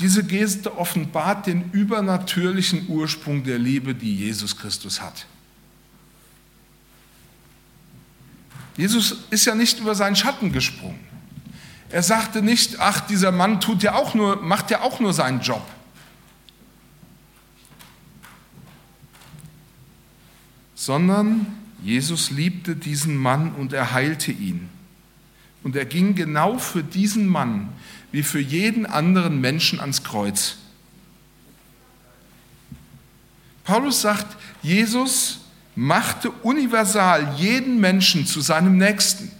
diese 0.00 0.24
Geste 0.24 0.76
offenbart 0.76 1.46
den 1.46 1.70
übernatürlichen 1.72 2.88
Ursprung 2.88 3.44
der 3.44 3.58
Liebe, 3.58 3.94
die 3.94 4.16
Jesus 4.16 4.56
Christus 4.56 5.00
hat. 5.00 5.26
Jesus 8.76 9.16
ist 9.30 9.46
ja 9.46 9.54
nicht 9.54 9.80
über 9.80 9.94
seinen 9.94 10.16
Schatten 10.16 10.52
gesprungen. 10.52 11.00
Er 11.88 12.02
sagte 12.02 12.42
nicht, 12.42 12.78
ach, 12.78 13.00
dieser 13.00 13.32
Mann 13.32 13.60
tut 13.60 13.82
ja 13.82 13.94
auch 13.94 14.14
nur, 14.14 14.42
macht 14.42 14.70
ja 14.70 14.82
auch 14.82 15.00
nur 15.00 15.14
seinen 15.14 15.40
Job. 15.40 15.66
Sondern 20.74 21.46
Jesus 21.82 22.30
liebte 22.30 22.76
diesen 22.76 23.16
Mann 23.16 23.54
und 23.54 23.72
er 23.72 23.92
heilte 23.92 24.30
ihn. 24.30 24.68
Und 25.66 25.74
er 25.74 25.84
ging 25.84 26.14
genau 26.14 26.58
für 26.58 26.84
diesen 26.84 27.26
Mann 27.26 27.70
wie 28.12 28.22
für 28.22 28.38
jeden 28.38 28.86
anderen 28.86 29.40
Menschen 29.40 29.80
ans 29.80 30.04
Kreuz. 30.04 30.58
Paulus 33.64 34.00
sagt, 34.00 34.36
Jesus 34.62 35.40
machte 35.74 36.30
universal 36.30 37.34
jeden 37.36 37.80
Menschen 37.80 38.26
zu 38.26 38.40
seinem 38.42 38.78
Nächsten. 38.78 39.32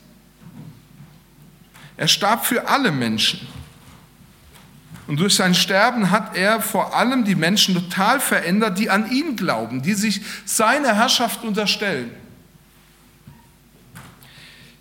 Er 1.96 2.08
starb 2.08 2.44
für 2.44 2.66
alle 2.66 2.90
Menschen. 2.90 3.46
Und 5.06 5.20
durch 5.20 5.36
sein 5.36 5.54
Sterben 5.54 6.10
hat 6.10 6.36
er 6.36 6.60
vor 6.60 6.96
allem 6.96 7.24
die 7.24 7.36
Menschen 7.36 7.72
total 7.72 8.18
verändert, 8.18 8.80
die 8.80 8.90
an 8.90 9.12
ihn 9.12 9.36
glauben, 9.36 9.80
die 9.80 9.94
sich 9.94 10.22
seiner 10.44 10.92
Herrschaft 10.96 11.44
unterstellen. 11.44 12.10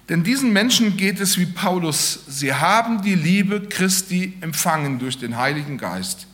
Denn 0.10 0.24
diesen 0.24 0.54
Menschen 0.54 0.98
geht 0.98 1.20
es 1.20 1.38
wie 1.40 1.48
Paulus, 1.48 2.20
sie 2.28 2.54
haben 2.54 3.02
die 3.02 3.16
Liebe 3.16 3.62
Christi 3.68 4.34
empfangen 4.42 5.00
durch 5.00 5.18
den 5.18 5.38
Heiligen 5.38 5.78
Geist. 5.78 6.28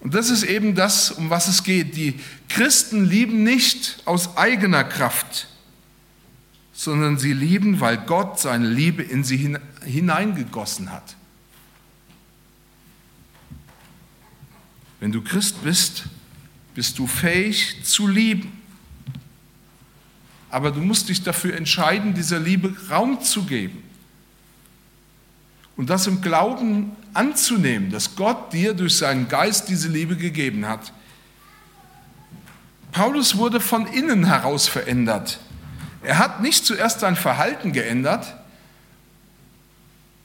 Und 0.00 0.14
das 0.14 0.30
ist 0.30 0.42
eben 0.42 0.74
das, 0.74 1.10
um 1.12 1.30
was 1.30 1.48
es 1.48 1.62
geht. 1.62 1.96
Die 1.96 2.18
Christen 2.48 3.04
lieben 3.04 3.44
nicht 3.44 4.02
aus 4.04 4.36
eigener 4.36 4.84
Kraft, 4.84 5.46
sondern 6.72 7.18
sie 7.18 7.32
lieben, 7.32 7.80
weil 7.80 7.96
Gott 7.98 8.40
seine 8.40 8.68
Liebe 8.68 9.02
in 9.02 9.24
sie 9.24 9.56
hineingegossen 9.84 10.90
hat. 10.90 11.16
Wenn 15.00 15.12
du 15.12 15.22
Christ 15.22 15.62
bist, 15.62 16.04
bist 16.74 16.98
du 16.98 17.06
fähig 17.06 17.84
zu 17.84 18.06
lieben. 18.06 18.61
Aber 20.52 20.70
du 20.70 20.80
musst 20.80 21.08
dich 21.08 21.22
dafür 21.22 21.56
entscheiden, 21.56 22.12
dieser 22.12 22.38
Liebe 22.38 22.76
Raum 22.90 23.22
zu 23.22 23.44
geben. 23.44 23.82
Und 25.78 25.88
das 25.88 26.06
im 26.06 26.20
Glauben 26.20 26.92
anzunehmen, 27.14 27.90
dass 27.90 28.16
Gott 28.16 28.52
dir 28.52 28.74
durch 28.74 28.98
seinen 28.98 29.28
Geist 29.28 29.70
diese 29.70 29.88
Liebe 29.88 30.14
gegeben 30.14 30.68
hat. 30.68 30.92
Paulus 32.92 33.38
wurde 33.38 33.60
von 33.60 33.86
innen 33.86 34.26
heraus 34.26 34.68
verändert. 34.68 35.40
Er 36.02 36.18
hat 36.18 36.42
nicht 36.42 36.66
zuerst 36.66 37.00
sein 37.00 37.16
Verhalten 37.16 37.72
geändert 37.72 38.36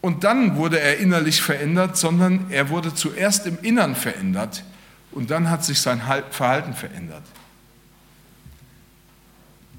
und 0.02 0.26
dann 0.26 0.58
wurde 0.58 0.82
er 0.82 0.98
innerlich 0.98 1.42
verändert, 1.42 1.96
sondern 1.96 2.48
er 2.50 2.68
wurde 2.70 2.94
zuerst 2.94 3.46
im 3.46 3.58
Innern 3.62 3.96
verändert 3.96 4.66
und 5.12 5.32
dann 5.32 5.50
hat 5.50 5.64
sich 5.64 5.80
sein 5.80 6.02
Verhalten 6.32 6.74
verändert. 6.74 7.24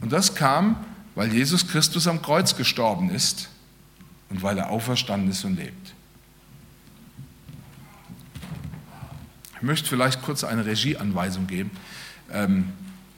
Und 0.01 0.13
das 0.13 0.35
kam, 0.35 0.77
weil 1.15 1.33
Jesus 1.33 1.67
Christus 1.67 2.07
am 2.07 2.23
Kreuz 2.23 2.57
gestorben 2.57 3.11
ist 3.11 3.49
und 4.31 4.43
weil 4.43 4.59
er 4.59 4.71
auferstanden 4.71 5.31
ist 5.31 5.45
und 5.45 5.57
lebt. 5.57 5.95
Ich 9.57 9.63
möchte 9.63 9.89
vielleicht 9.89 10.23
kurz 10.23 10.45
eine 10.45 10.65
Regieanweisung 10.65 11.49
geben. 11.49 11.73
Ähm, 12.33 12.73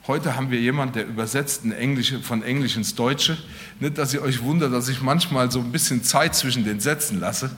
heute 0.07 0.35
haben 0.35 0.49
wir 0.49 0.59
jemanden, 0.59 0.95
der 0.95 1.05
übersetzt 1.05 1.63
Englisch, 1.65 2.15
von 2.23 2.41
Englisch 2.41 2.75
ins 2.75 2.95
Deutsche. 2.95 3.37
Nicht, 3.79 3.99
dass 3.99 4.11
ihr 4.15 4.23
euch 4.23 4.41
wundert, 4.41 4.73
dass 4.73 4.89
ich 4.89 5.01
manchmal 5.01 5.51
so 5.51 5.59
ein 5.59 5.71
bisschen 5.71 6.03
Zeit 6.03 6.33
zwischen 6.33 6.63
den 6.63 6.79
Sätzen 6.79 7.19
lasse. 7.19 7.55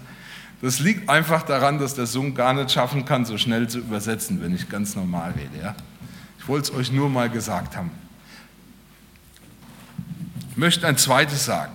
Das 0.62 0.80
liegt 0.80 1.10
einfach 1.10 1.44
daran, 1.44 1.80
dass 1.80 1.96
der 1.96 2.06
Sohn 2.06 2.36
gar 2.36 2.54
nicht 2.54 2.72
schaffen 2.72 3.06
kann, 3.06 3.26
so 3.26 3.38
schnell 3.38 3.70
zu 3.70 3.80
übersetzen, 3.80 4.42
wenn 4.42 4.54
ich 4.54 4.68
ganz 4.68 4.96
normal 4.96 5.32
rede. 5.32 5.64
Ja? 5.64 5.76
Ich 6.40 6.48
wollte 6.50 6.72
es 6.72 6.78
euch 6.78 6.92
nur 6.92 7.10
mal 7.10 7.30
gesagt 7.30 7.78
haben. 7.78 7.92
Ich 10.54 10.58
möchte 10.58 10.86
ein 10.86 10.98
zweites 10.98 11.46
sagen, 11.46 11.74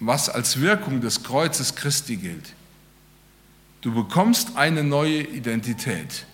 was 0.00 0.28
als 0.28 0.60
Wirkung 0.60 1.00
des 1.00 1.22
Kreuzes 1.22 1.76
Christi 1.76 2.16
gilt. 2.16 2.52
Du 3.82 3.94
bekommst 3.94 4.56
eine 4.56 4.82
neue 4.82 5.22
Identität. 5.22 6.26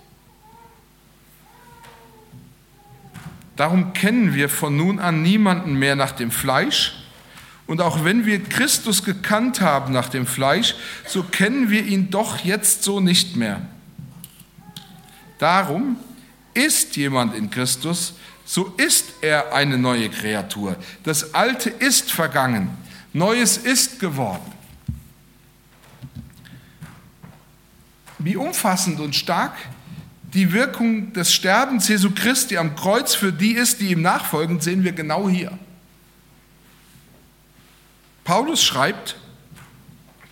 Darum 3.57 3.92
kennen 3.92 4.33
wir 4.33 4.48
von 4.48 4.74
nun 4.74 4.98
an 4.98 5.20
niemanden 5.22 5.74
mehr 5.74 5.96
nach 5.96 6.12
dem 6.12 6.31
Fleisch 6.31 6.94
Und 7.66 7.81
auch 7.81 8.05
wenn 8.05 8.27
wir 8.27 8.42
Christus 8.42 9.05
gekannt 9.05 9.61
haben 9.61 9.92
nach 9.92 10.09
dem 10.09 10.27
Fleisch, 10.27 10.74
so 11.07 11.22
kennen 11.22 11.70
wir 11.70 11.85
ihn 11.85 12.11
doch 12.11 12.38
jetzt 12.38 12.83
so 12.83 13.00
nicht 13.00 13.37
mehr. 13.37 13.62
Darum 15.38 15.96
ist 16.53 16.96
jemand 16.96 17.35
in 17.35 17.50
Christus, 17.50 18.14
so 18.44 18.74
ist 18.76 19.07
er 19.22 19.54
eine 19.54 19.78
neue 19.78 20.11
Kreatur. 20.11 20.76
Das 21.02 21.35
Alte 21.35 21.70
ist 21.70 22.12
vergangen, 22.12 22.70
Neues 23.12 23.57
ist 23.57 24.00
geworden. 24.00 24.52
Wie 28.18 28.37
umfassend 28.37 29.00
und 29.00 29.14
stark 29.14 29.52
die 30.35 30.52
Wirkung 30.52 31.12
des 31.12 31.33
Sterbens 31.33 31.87
Jesu 31.87 32.11
Christi 32.11 32.59
am 32.59 32.74
Kreuz 32.74 33.14
für 33.14 33.33
die 33.33 33.52
ist, 33.52 33.80
die 33.80 33.92
ihm 33.92 34.02
nachfolgen, 34.02 34.61
sehen 34.61 34.83
wir 34.83 34.92
genau 34.92 35.28
hier. 35.28 35.57
Paulus 38.24 38.64
schreibt, 38.64 39.16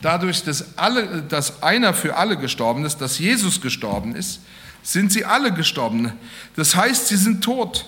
dadurch, 0.01 0.42
dass, 0.42 0.77
alle, 0.77 1.22
dass 1.22 1.62
einer 1.62 1.94
für 1.94 2.16
alle 2.16 2.37
gestorben 2.37 2.85
ist, 2.85 2.98
dass 2.98 3.18
Jesus 3.18 3.61
gestorben 3.61 4.16
ist, 4.16 4.40
sind 4.83 5.12
sie 5.12 5.25
alle 5.25 5.53
gestorben. 5.53 6.12
Das 6.57 6.75
heißt, 6.75 7.09
sie 7.09 7.16
sind 7.16 7.44
tot. 7.44 7.87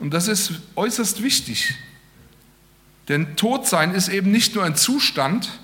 Und 0.00 0.12
das 0.12 0.28
ist 0.28 0.52
äußerst 0.76 1.22
wichtig. 1.22 1.74
Denn 3.08 3.36
Todsein 3.36 3.94
ist 3.94 4.08
eben 4.08 4.30
nicht 4.30 4.54
nur 4.54 4.64
ein 4.64 4.76
Zustand, 4.76 5.58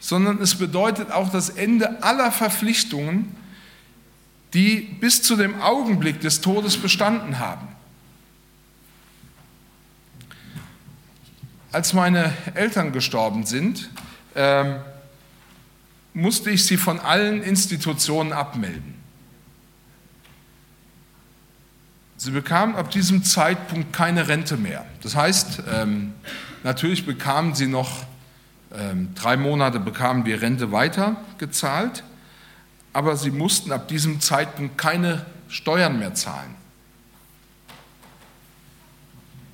sondern 0.00 0.40
es 0.40 0.54
bedeutet 0.54 1.10
auch 1.10 1.30
das 1.30 1.50
Ende 1.50 2.02
aller 2.02 2.30
Verpflichtungen, 2.30 3.34
die 4.54 4.80
bis 5.00 5.22
zu 5.22 5.36
dem 5.36 5.60
Augenblick 5.60 6.20
des 6.20 6.40
Todes 6.40 6.76
bestanden 6.76 7.38
haben. 7.38 7.68
Als 11.70 11.92
meine 11.92 12.32
Eltern 12.54 12.92
gestorben 12.92 13.44
sind, 13.44 13.90
ähm, 14.34 14.76
musste 16.14 16.50
ich 16.50 16.64
sie 16.64 16.78
von 16.78 16.98
allen 16.98 17.42
Institutionen 17.42 18.32
abmelden. 18.32 18.97
Sie 22.20 22.32
bekamen 22.32 22.74
ab 22.74 22.90
diesem 22.90 23.22
Zeitpunkt 23.22 23.92
keine 23.92 24.26
Rente 24.26 24.56
mehr. 24.56 24.84
Das 25.04 25.14
heißt, 25.14 25.62
ähm, 25.72 26.14
natürlich 26.64 27.06
bekamen 27.06 27.54
sie 27.54 27.68
noch, 27.68 28.02
ähm, 28.76 29.14
drei 29.14 29.36
Monate 29.36 29.78
bekamen 29.78 30.26
wir 30.26 30.42
Rente 30.42 30.72
weitergezahlt, 30.72 32.02
aber 32.92 33.16
sie 33.16 33.30
mussten 33.30 33.70
ab 33.70 33.86
diesem 33.86 34.20
Zeitpunkt 34.20 34.76
keine 34.76 35.26
Steuern 35.48 36.00
mehr 36.00 36.12
zahlen. 36.14 36.56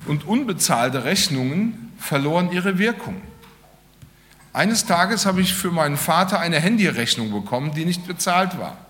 Und 0.07 0.25
unbezahlte 0.25 1.03
Rechnungen 1.03 1.93
verloren 1.99 2.51
ihre 2.51 2.79
Wirkung. 2.79 3.21
Eines 4.53 4.87
Tages 4.87 5.27
habe 5.27 5.41
ich 5.41 5.53
für 5.53 5.69
meinen 5.69 5.97
Vater 5.97 6.39
eine 6.39 6.59
Handyrechnung 6.59 7.31
bekommen, 7.31 7.75
die 7.75 7.85
nicht 7.85 8.07
bezahlt 8.07 8.57
war. 8.57 8.84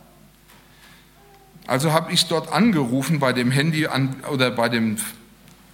Also 1.67 1.91
habe 1.91 2.11
ich 2.11 2.25
dort 2.27 2.51
angerufen 2.51 3.19
bei 3.19 3.33
dem 3.33 3.51
Handy 3.51 3.87
oder 4.31 4.51
bei 4.51 4.69
dem 4.69 4.97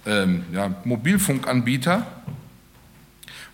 ähm, 0.06 0.44
ja, 0.52 0.74
Mobilfunkanbieter 0.84 2.06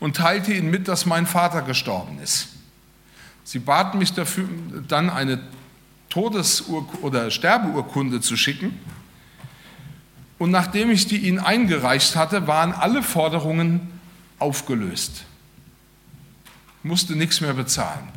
und 0.01 0.17
teilte 0.17 0.53
ihnen 0.53 0.71
mit, 0.71 0.89
dass 0.89 1.07
mein 1.07 1.27
Vater 1.27 1.63
gestorben 1.63 2.19
ist. 2.23 2.49
Sie 3.45 3.59
baten 3.59 3.99
mich 3.99 4.13
dafür, 4.13 4.49
dann 4.87 5.11
eine 5.11 5.41
Todesurkunde 6.11 7.03
oder 7.03 7.31
Sterbeurkunde 7.31 8.21
zu 8.21 8.37
schicken. 8.37 8.79
Und 10.39 10.51
nachdem 10.51 10.91
ich 10.91 11.07
die 11.07 11.17
ihnen 11.19 11.41
eingereicht 11.41 12.15
hatte, 12.15 12.47
waren 12.47 12.73
alle 12.73 13.03
Forderungen 13.03 13.89
aufgelöst 14.39 15.25
musste 16.83 17.15
nichts 17.15 17.41
mehr 17.41 17.55
bezahlen. 17.55 18.09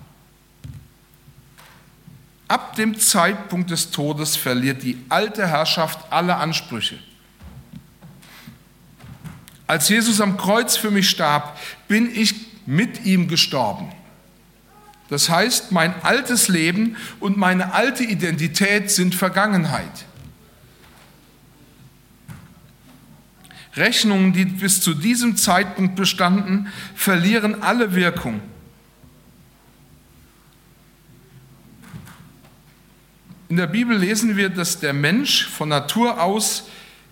Ab 2.52 2.76
dem 2.76 3.00
Zeitpunkt 3.00 3.72
des 3.72 3.92
Todes 3.92 4.36
verliert 4.36 4.84
die 4.84 4.98
alte 5.08 5.48
Herrschaft 5.48 6.12
alle 6.12 6.36
Ansprüche. 6.36 7.00
Als 9.68 9.88
Jesus 9.88 10.20
am 10.20 10.36
Kreuz 10.36 10.76
für 10.76 10.92
mich 10.92 11.10
starb, 11.10 11.58
bin 11.88 12.14
ich 12.14 12.36
mit 12.66 13.06
ihm 13.06 13.30
gestorben. 13.30 13.94
Das 15.08 15.30
heißt, 15.30 15.72
mein 15.72 15.94
altes 16.04 16.50
Leben 16.50 16.98
und 17.22 17.38
meine 17.38 17.74
alte 17.74 18.04
Identität 18.04 18.92
sind 18.92 19.16
Vergangenheit. 19.16 20.04
Rechnungen, 23.78 24.34
die 24.34 24.44
bis 24.44 24.82
zu 24.82 24.94
diesem 24.94 25.38
Zeitpunkt 25.38 25.96
bestanden, 25.96 26.68
verlieren 26.96 27.64
alle 27.64 27.96
Wirkung. 27.96 28.42
In 33.52 33.58
der 33.58 33.68
Bibel 33.68 33.98
lesen 33.98 34.38
wir, 34.38 34.48
dass 34.48 34.80
der 34.80 34.94
Mensch 34.94 35.46
von 35.46 35.68
Natur 35.68 36.22
aus 36.22 36.70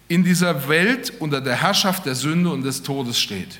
in 0.08 0.23
dieser 0.23 0.69
Welt 0.69 1.12
unter 1.19 1.41
der 1.41 1.58
Herrschaft 1.58 2.06
der 2.06 2.15
Sünde 2.15 2.49
und 2.49 2.63
des 2.63 2.82
Todes 2.82 3.19
steht. 3.19 3.60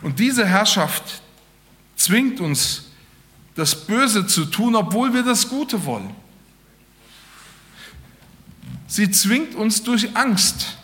Und 0.00 0.20
diese 0.20 0.46
Herrschaft 0.46 1.22
zwingt 1.96 2.40
uns, 2.40 2.84
das 3.56 3.84
Böse 3.84 4.28
zu 4.28 4.44
tun, 4.44 4.76
obwohl 4.76 5.12
wir 5.12 5.24
das 5.24 5.48
Gute 5.48 5.84
wollen. 5.84 6.14
Sie 8.86 9.10
zwingt 9.10 9.56
uns 9.56 9.82
durch 9.82 10.16
Angst. 10.16 10.76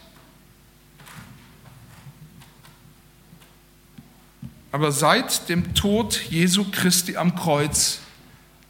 Aber 4.73 4.91
seit 4.91 5.49
dem 5.49 5.75
Tod 5.75 6.21
Jesu 6.29 6.65
Christi 6.73 7.17
am 7.17 7.37
Kreuz 7.37 8.01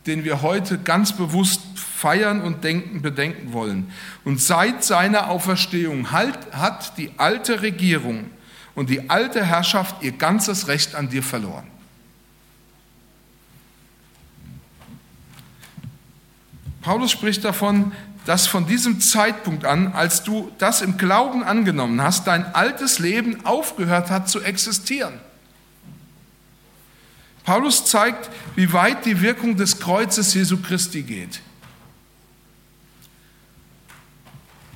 den 0.06 0.24
wir 0.24 0.42
heute 0.42 0.78
ganz 0.78 1.12
bewusst 1.12 1.62
feiern 1.74 2.42
und 2.42 2.64
denken, 2.64 3.02
bedenken 3.02 3.52
wollen. 3.52 3.90
Und 4.24 4.40
seit 4.40 4.84
seiner 4.84 5.30
Auferstehung 5.30 6.12
hat 6.12 6.98
die 6.98 7.10
alte 7.16 7.62
Regierung 7.62 8.30
und 8.74 8.90
die 8.90 9.08
alte 9.08 9.44
Herrschaft 9.44 10.02
ihr 10.02 10.12
ganzes 10.12 10.68
Recht 10.68 10.94
an 10.94 11.08
dir 11.08 11.22
verloren. 11.22 11.66
Paulus 16.82 17.10
spricht 17.10 17.44
davon, 17.44 17.92
dass 18.26 18.46
von 18.46 18.66
diesem 18.66 19.00
Zeitpunkt 19.00 19.64
an, 19.64 19.92
als 19.92 20.22
du 20.22 20.50
das 20.58 20.82
im 20.82 20.98
Glauben 20.98 21.42
angenommen 21.42 22.02
hast, 22.02 22.26
dein 22.26 22.54
altes 22.54 22.98
Leben 22.98 23.44
aufgehört 23.46 24.10
hat 24.10 24.28
zu 24.28 24.42
existieren. 24.42 25.14
Paulus 27.44 27.85
zeigt, 27.85 28.30
wie 28.57 28.72
weit 28.72 29.04
die 29.04 29.20
Wirkung 29.20 29.57
des 29.57 29.78
Kreuzes 29.78 30.33
Jesu 30.33 30.57
Christi 30.62 31.02
geht. 31.02 31.40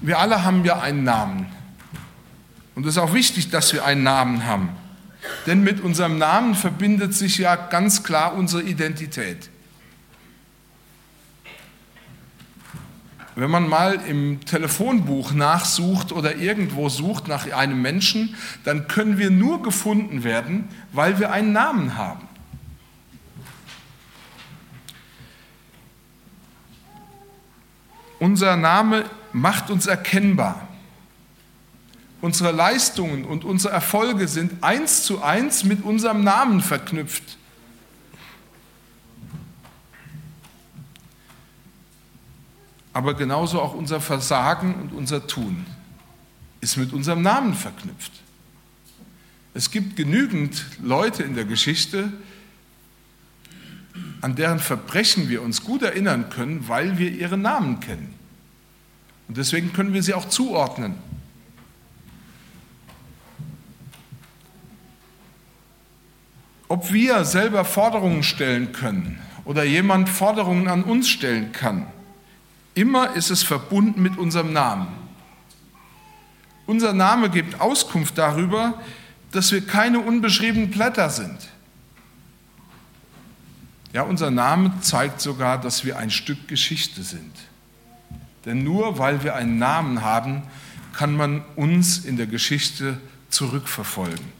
Wir 0.02 0.18
alle 0.18 0.44
haben 0.44 0.64
ja 0.64 0.78
einen 0.78 1.02
Namen. 1.02 1.46
Und 2.74 2.86
es 2.86 2.94
ist 2.94 2.98
auch 2.98 3.14
wichtig, 3.14 3.50
dass 3.50 3.72
wir 3.72 3.84
einen 3.84 4.04
Namen 4.04 4.44
haben. 4.44 4.68
Denn 5.46 5.64
mit 5.64 5.80
unserem 5.80 6.18
Namen 6.18 6.54
verbindet 6.54 7.14
sich 7.14 7.38
ja 7.38 7.56
ganz 7.56 8.04
klar 8.04 8.34
unsere 8.34 8.62
Identität. 8.62 9.50
Wenn 13.34 13.50
man 13.50 13.68
mal 13.68 13.94
im 14.06 14.44
Telefonbuch 14.44 15.32
nachsucht 15.32 16.12
oder 16.12 16.36
irgendwo 16.36 16.88
sucht 16.88 17.28
nach 17.28 17.50
einem 17.50 17.80
Menschen, 17.80 18.34
dann 18.64 18.88
können 18.88 19.16
wir 19.16 19.30
nur 19.30 19.62
gefunden 19.62 20.22
werden, 20.22 20.68
weil 20.92 21.18
wir 21.18 21.32
einen 21.32 21.52
Namen 21.52 21.96
haben. 21.96 22.27
Unser 28.18 28.56
Name 28.56 29.04
macht 29.32 29.70
uns 29.70 29.86
erkennbar. 29.86 30.68
Unsere 32.20 32.50
Leistungen 32.50 33.24
und 33.24 33.44
unsere 33.44 33.72
Erfolge 33.72 34.26
sind 34.26 34.64
eins 34.64 35.04
zu 35.04 35.22
eins 35.22 35.62
mit 35.62 35.84
unserem 35.84 36.24
Namen 36.24 36.60
verknüpft. 36.60 37.38
Aber 42.92 43.14
genauso 43.14 43.62
auch 43.62 43.74
unser 43.74 44.00
Versagen 44.00 44.74
und 44.74 44.92
unser 44.92 45.28
Tun 45.28 45.64
ist 46.60 46.76
mit 46.76 46.92
unserem 46.92 47.22
Namen 47.22 47.54
verknüpft. 47.54 48.10
Es 49.54 49.70
gibt 49.70 49.94
genügend 49.94 50.66
Leute 50.82 51.22
in 51.22 51.36
der 51.36 51.44
Geschichte, 51.44 52.12
an 54.20 54.34
deren 54.34 54.58
Verbrechen 54.58 55.28
wir 55.28 55.42
uns 55.42 55.62
gut 55.62 55.82
erinnern 55.82 56.30
können, 56.30 56.68
weil 56.68 56.98
wir 56.98 57.10
ihre 57.10 57.36
Namen 57.36 57.80
kennen. 57.80 58.14
Und 59.28 59.36
deswegen 59.36 59.72
können 59.72 59.92
wir 59.92 60.02
sie 60.02 60.14
auch 60.14 60.28
zuordnen. 60.28 60.94
Ob 66.68 66.92
wir 66.92 67.24
selber 67.24 67.64
Forderungen 67.64 68.22
stellen 68.22 68.72
können 68.72 69.18
oder 69.44 69.64
jemand 69.64 70.08
Forderungen 70.08 70.68
an 70.68 70.84
uns 70.84 71.08
stellen 71.08 71.52
kann, 71.52 71.86
immer 72.74 73.14
ist 73.14 73.30
es 73.30 73.42
verbunden 73.42 74.02
mit 74.02 74.18
unserem 74.18 74.52
Namen. 74.52 74.88
Unser 76.66 76.92
Name 76.92 77.30
gibt 77.30 77.60
Auskunft 77.60 78.18
darüber, 78.18 78.74
dass 79.32 79.52
wir 79.52 79.66
keine 79.66 80.00
unbeschriebenen 80.00 80.70
Blätter 80.70 81.08
sind. 81.08 81.48
Ja, 83.92 84.02
unser 84.02 84.30
Name 84.30 84.72
zeigt 84.80 85.20
sogar, 85.20 85.60
dass 85.60 85.84
wir 85.84 85.98
ein 85.98 86.10
Stück 86.10 86.46
Geschichte 86.48 87.02
sind. 87.02 87.32
Denn 88.44 88.62
nur 88.62 88.98
weil 88.98 89.22
wir 89.22 89.34
einen 89.34 89.58
Namen 89.58 90.02
haben, 90.02 90.42
kann 90.92 91.16
man 91.16 91.42
uns 91.56 92.04
in 92.04 92.16
der 92.16 92.26
Geschichte 92.26 92.98
zurückverfolgen. 93.30 94.38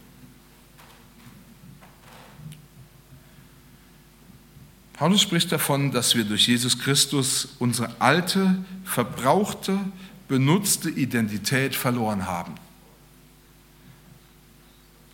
Paulus 4.93 5.21
spricht 5.21 5.51
davon, 5.51 5.91
dass 5.91 6.15
wir 6.15 6.25
durch 6.25 6.47
Jesus 6.47 6.77
Christus 6.77 7.55
unsere 7.59 7.89
alte, 7.99 8.57
verbrauchte, 8.83 9.79
benutzte 10.27 10.89
Identität 10.89 11.73
verloren 11.73 12.27
haben. 12.27 12.55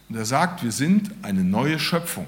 Und 0.10 0.16
er 0.16 0.26
sagt, 0.26 0.64
wir 0.64 0.72
sind 0.72 1.12
eine 1.22 1.44
neue 1.44 1.78
Schöpfung. 1.78 2.26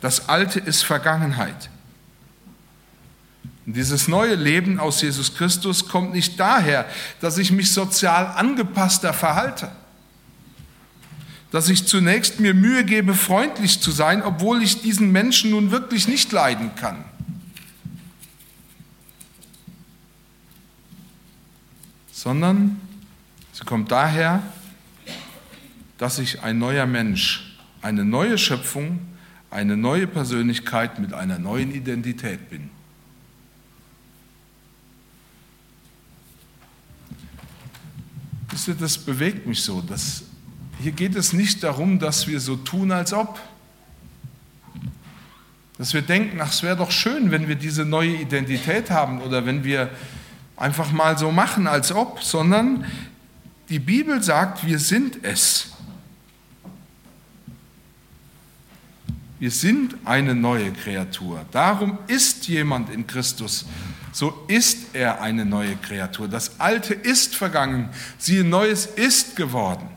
Das 0.00 0.28
Alte 0.28 0.60
ist 0.60 0.82
Vergangenheit. 0.82 1.70
Und 3.66 3.74
dieses 3.74 4.08
neue 4.08 4.34
Leben 4.34 4.78
aus 4.78 5.02
Jesus 5.02 5.34
Christus 5.34 5.88
kommt 5.88 6.12
nicht 6.12 6.38
daher, 6.38 6.86
dass 7.20 7.38
ich 7.38 7.52
mich 7.52 7.72
sozial 7.72 8.26
angepasster 8.26 9.12
verhalte 9.12 9.70
dass 11.50 11.68
ich 11.68 11.86
zunächst 11.86 12.40
mir 12.40 12.54
Mühe 12.54 12.84
gebe, 12.84 13.14
freundlich 13.14 13.80
zu 13.80 13.90
sein, 13.90 14.22
obwohl 14.22 14.62
ich 14.62 14.82
diesen 14.82 15.12
Menschen 15.12 15.50
nun 15.50 15.70
wirklich 15.70 16.06
nicht 16.06 16.30
leiden 16.30 16.74
kann. 16.74 17.04
Sondern 22.12 22.78
sie 23.52 23.64
kommt 23.64 23.90
daher, 23.90 24.42
dass 25.96 26.18
ich 26.18 26.42
ein 26.42 26.58
neuer 26.58 26.86
Mensch, 26.86 27.56
eine 27.80 28.04
neue 28.04 28.36
Schöpfung, 28.36 29.00
eine 29.50 29.76
neue 29.76 30.06
Persönlichkeit 30.06 30.98
mit 30.98 31.12
einer 31.14 31.38
neuen 31.38 31.74
Identität 31.74 32.50
bin. 32.50 32.70
Das 38.78 38.98
bewegt 38.98 39.46
mich 39.46 39.62
so, 39.62 39.80
dass 39.80 40.24
hier 40.80 40.92
geht 40.92 41.16
es 41.16 41.32
nicht 41.32 41.64
darum, 41.64 41.98
dass 41.98 42.28
wir 42.28 42.40
so 42.40 42.56
tun, 42.56 42.92
als 42.92 43.12
ob. 43.12 43.40
Dass 45.76 45.92
wir 45.92 46.02
denken, 46.02 46.40
ach, 46.40 46.52
es 46.52 46.62
wäre 46.62 46.76
doch 46.76 46.90
schön, 46.90 47.30
wenn 47.30 47.48
wir 47.48 47.56
diese 47.56 47.84
neue 47.84 48.14
Identität 48.14 48.90
haben 48.90 49.20
oder 49.20 49.44
wenn 49.44 49.64
wir 49.64 49.90
einfach 50.56 50.92
mal 50.92 51.18
so 51.18 51.32
machen, 51.32 51.66
als 51.66 51.92
ob, 51.92 52.22
sondern 52.22 52.84
die 53.68 53.78
Bibel 53.78 54.22
sagt, 54.22 54.66
wir 54.66 54.78
sind 54.78 55.24
es. 55.24 55.72
Wir 59.38 59.50
sind 59.52 59.94
eine 60.04 60.34
neue 60.34 60.72
Kreatur. 60.72 61.44
Darum 61.52 61.98
ist 62.08 62.48
jemand 62.48 62.90
in 62.90 63.06
Christus. 63.06 63.66
So 64.12 64.44
ist 64.48 64.94
er 64.94 65.20
eine 65.20 65.44
neue 65.44 65.76
Kreatur. 65.76 66.26
Das 66.26 66.58
Alte 66.58 66.92
ist 66.94 67.36
vergangen. 67.36 67.88
Siehe, 68.18 68.42
Neues 68.42 68.86
ist 68.86 69.36
geworden. 69.36 69.88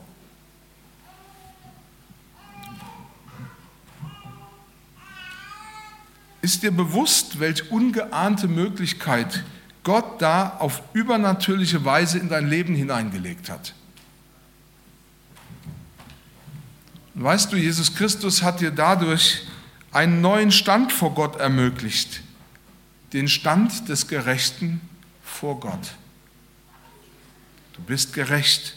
Ist 6.43 6.61
dir 6.61 6.71
bewusst, 6.71 7.39
welche 7.39 7.63
ungeahnte 7.65 8.47
Möglichkeit 8.47 9.43
Gott 9.83 10.21
da 10.21 10.57
auf 10.59 10.83
übernatürliche 10.93 11.83
Weise 11.85 12.19
in 12.19 12.29
dein 12.29 12.47
Leben 12.47 12.75
hineingelegt 12.75 13.49
hat? 13.49 13.73
Und 17.13 17.23
weißt 17.23 17.51
du, 17.51 17.57
Jesus 17.57 17.93
Christus 17.93 18.41
hat 18.41 18.61
dir 18.61 18.71
dadurch 18.71 19.45
einen 19.91 20.21
neuen 20.21 20.51
Stand 20.51 20.91
vor 20.91 21.13
Gott 21.13 21.35
ermöglicht, 21.37 22.21
den 23.13 23.27
Stand 23.27 23.89
des 23.89 24.07
Gerechten 24.07 24.81
vor 25.23 25.59
Gott. 25.59 25.95
Du 27.73 27.81
bist 27.83 28.13
gerecht. 28.13 28.75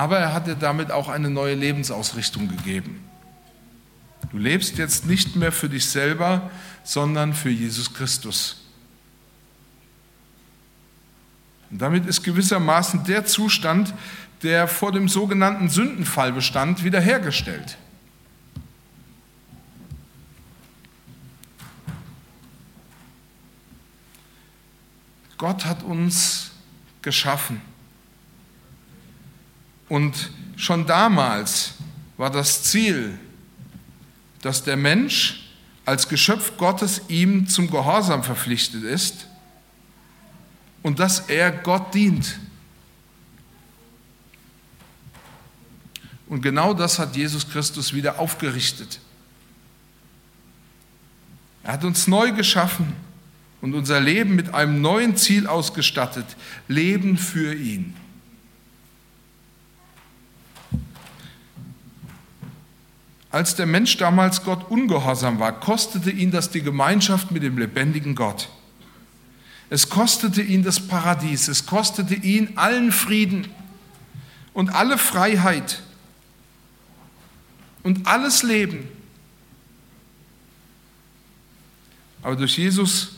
aber 0.00 0.18
er 0.18 0.32
hat 0.32 0.46
dir 0.46 0.54
damit 0.54 0.90
auch 0.90 1.08
eine 1.08 1.28
neue 1.28 1.54
Lebensausrichtung 1.54 2.48
gegeben. 2.48 3.04
Du 4.30 4.38
lebst 4.38 4.78
jetzt 4.78 5.06
nicht 5.06 5.36
mehr 5.36 5.52
für 5.52 5.68
dich 5.68 5.86
selber, 5.86 6.50
sondern 6.84 7.34
für 7.34 7.50
Jesus 7.50 7.92
Christus. 7.92 8.59
Und 11.70 11.80
damit 11.80 12.06
ist 12.06 12.22
gewissermaßen 12.22 13.04
der 13.04 13.24
Zustand, 13.24 13.94
der 14.42 14.66
vor 14.66 14.92
dem 14.92 15.08
sogenannten 15.08 15.68
Sündenfall 15.68 16.32
bestand, 16.32 16.82
wiederhergestellt. 16.82 17.76
Gott 25.38 25.64
hat 25.64 25.82
uns 25.82 26.50
geschaffen. 27.00 27.62
Und 29.88 30.30
schon 30.56 30.86
damals 30.86 31.74
war 32.16 32.30
das 32.30 32.64
Ziel, 32.64 33.18
dass 34.42 34.62
der 34.64 34.76
Mensch 34.76 35.50
als 35.86 36.08
Geschöpf 36.08 36.56
Gottes 36.58 37.02
ihm 37.08 37.46
zum 37.48 37.70
Gehorsam 37.70 38.22
verpflichtet 38.22 38.84
ist 38.84 39.26
und 40.82 40.98
dass 40.98 41.28
er 41.28 41.50
Gott 41.50 41.94
dient. 41.94 42.38
Und 46.28 46.42
genau 46.42 46.74
das 46.74 46.98
hat 46.98 47.16
Jesus 47.16 47.48
Christus 47.48 47.92
wieder 47.92 48.18
aufgerichtet. 48.18 49.00
Er 51.62 51.72
hat 51.72 51.84
uns 51.84 52.06
neu 52.06 52.32
geschaffen 52.32 52.92
und 53.60 53.74
unser 53.74 54.00
Leben 54.00 54.36
mit 54.36 54.54
einem 54.54 54.80
neuen 54.80 55.16
Ziel 55.16 55.46
ausgestattet, 55.46 56.24
Leben 56.68 57.18
für 57.18 57.54
ihn. 57.54 57.94
Als 63.30 63.54
der 63.54 63.66
Mensch 63.66 63.96
damals 63.96 64.42
Gott 64.42 64.70
ungehorsam 64.70 65.38
war, 65.38 65.58
kostete 65.58 66.10
ihn 66.10 66.30
das 66.30 66.50
die 66.50 66.62
Gemeinschaft 66.62 67.30
mit 67.30 67.42
dem 67.42 67.58
lebendigen 67.58 68.14
Gott. 68.14 68.48
Es 69.70 69.88
kostete 69.88 70.42
ihn 70.42 70.64
das 70.64 70.80
Paradies, 70.80 71.46
es 71.46 71.64
kostete 71.64 72.14
ihn 72.14 72.58
allen 72.58 72.90
Frieden 72.90 73.46
und 74.52 74.70
alle 74.74 74.98
Freiheit 74.98 75.80
und 77.84 78.08
alles 78.08 78.42
Leben. 78.42 78.88
Aber 82.22 82.34
durch 82.34 82.58
Jesus 82.58 83.12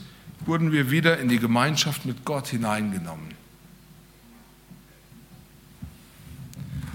wurden 0.44 0.72
wir 0.72 0.90
wieder 0.90 1.18
in 1.18 1.30
die 1.30 1.38
Gemeinschaft 1.38 2.04
mit 2.04 2.24
Gott 2.26 2.48
hineingenommen. 2.48 3.34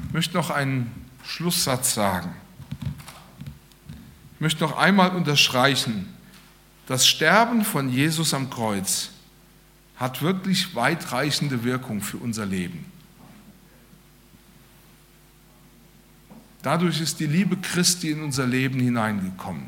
Ich 0.07 0.13
möchte 0.13 0.37
noch 0.37 0.51
einen 0.51 0.91
Schlusssatz 1.23 1.95
sagen. 1.95 2.31
Ich 4.35 4.41
möchte 4.41 4.63
noch 4.63 4.77
einmal 4.77 5.15
unterstreichen, 5.15 6.13
das 6.85 7.07
Sterben 7.07 7.65
von 7.65 7.91
Jesus 7.91 8.35
am 8.35 8.51
Kreuz 8.51 9.09
hat 9.97 10.21
wirklich 10.21 10.75
weitreichende 10.75 11.63
Wirkung 11.63 12.01
für 12.01 12.17
unser 12.17 12.45
Leben. 12.45 12.85
Dadurch 16.61 17.01
ist 17.01 17.19
die 17.19 17.25
Liebe 17.25 17.57
Christi 17.57 18.11
in 18.11 18.21
unser 18.21 18.45
Leben 18.45 18.79
hineingekommen. 18.79 19.65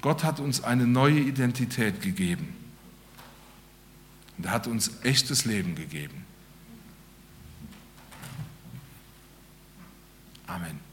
Gott 0.00 0.22
hat 0.22 0.38
uns 0.38 0.62
eine 0.62 0.86
neue 0.86 1.18
Identität 1.18 2.00
gegeben. 2.00 2.54
Und 4.36 4.46
er 4.46 4.52
hat 4.52 4.66
uns 4.66 5.02
echtes 5.02 5.44
Leben 5.44 5.74
gegeben. 5.74 6.24
Amen. 10.46 10.83